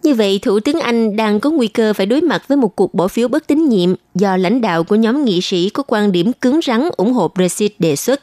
[0.03, 2.95] Như vậy, Thủ tướng Anh đang có nguy cơ phải đối mặt với một cuộc
[2.95, 6.33] bỏ phiếu bất tín nhiệm do lãnh đạo của nhóm nghị sĩ có quan điểm
[6.33, 8.21] cứng rắn ủng hộ Brexit đề xuất.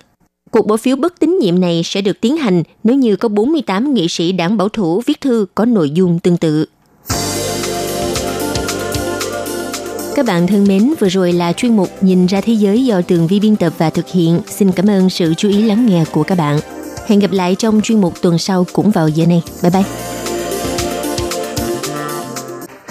[0.51, 3.93] Cuộc bỏ phiếu bất tín nhiệm này sẽ được tiến hành nếu như có 48
[3.93, 6.65] nghị sĩ đảng bảo thủ viết thư có nội dung tương tự.
[10.15, 13.27] Các bạn thân mến, vừa rồi là chuyên mục Nhìn ra thế giới do Tường
[13.27, 14.41] Vi biên tập và thực hiện.
[14.47, 16.59] Xin cảm ơn sự chú ý lắng nghe của các bạn.
[17.07, 19.41] Hẹn gặp lại trong chuyên mục tuần sau cũng vào giờ này.
[19.61, 19.83] Bye bye.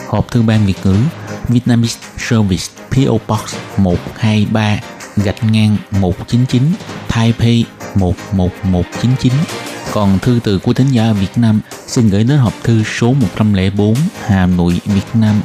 [0.07, 0.97] Hộp thư ban Việt ngữ
[1.49, 4.81] Vietnamese Service PO Box 123
[5.17, 6.63] gạch ngang 199
[7.09, 7.65] Taipei
[7.95, 9.33] 11199
[9.93, 13.95] còn thư từ của thính giả Việt Nam xin gửi đến hộp thư số 104
[14.25, 15.41] Hà Nội, Việt Nam.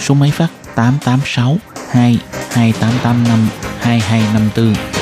[0.00, 1.60] Số máy phát 886
[1.92, 2.20] 2
[2.54, 3.52] 2885
[3.82, 5.01] 2254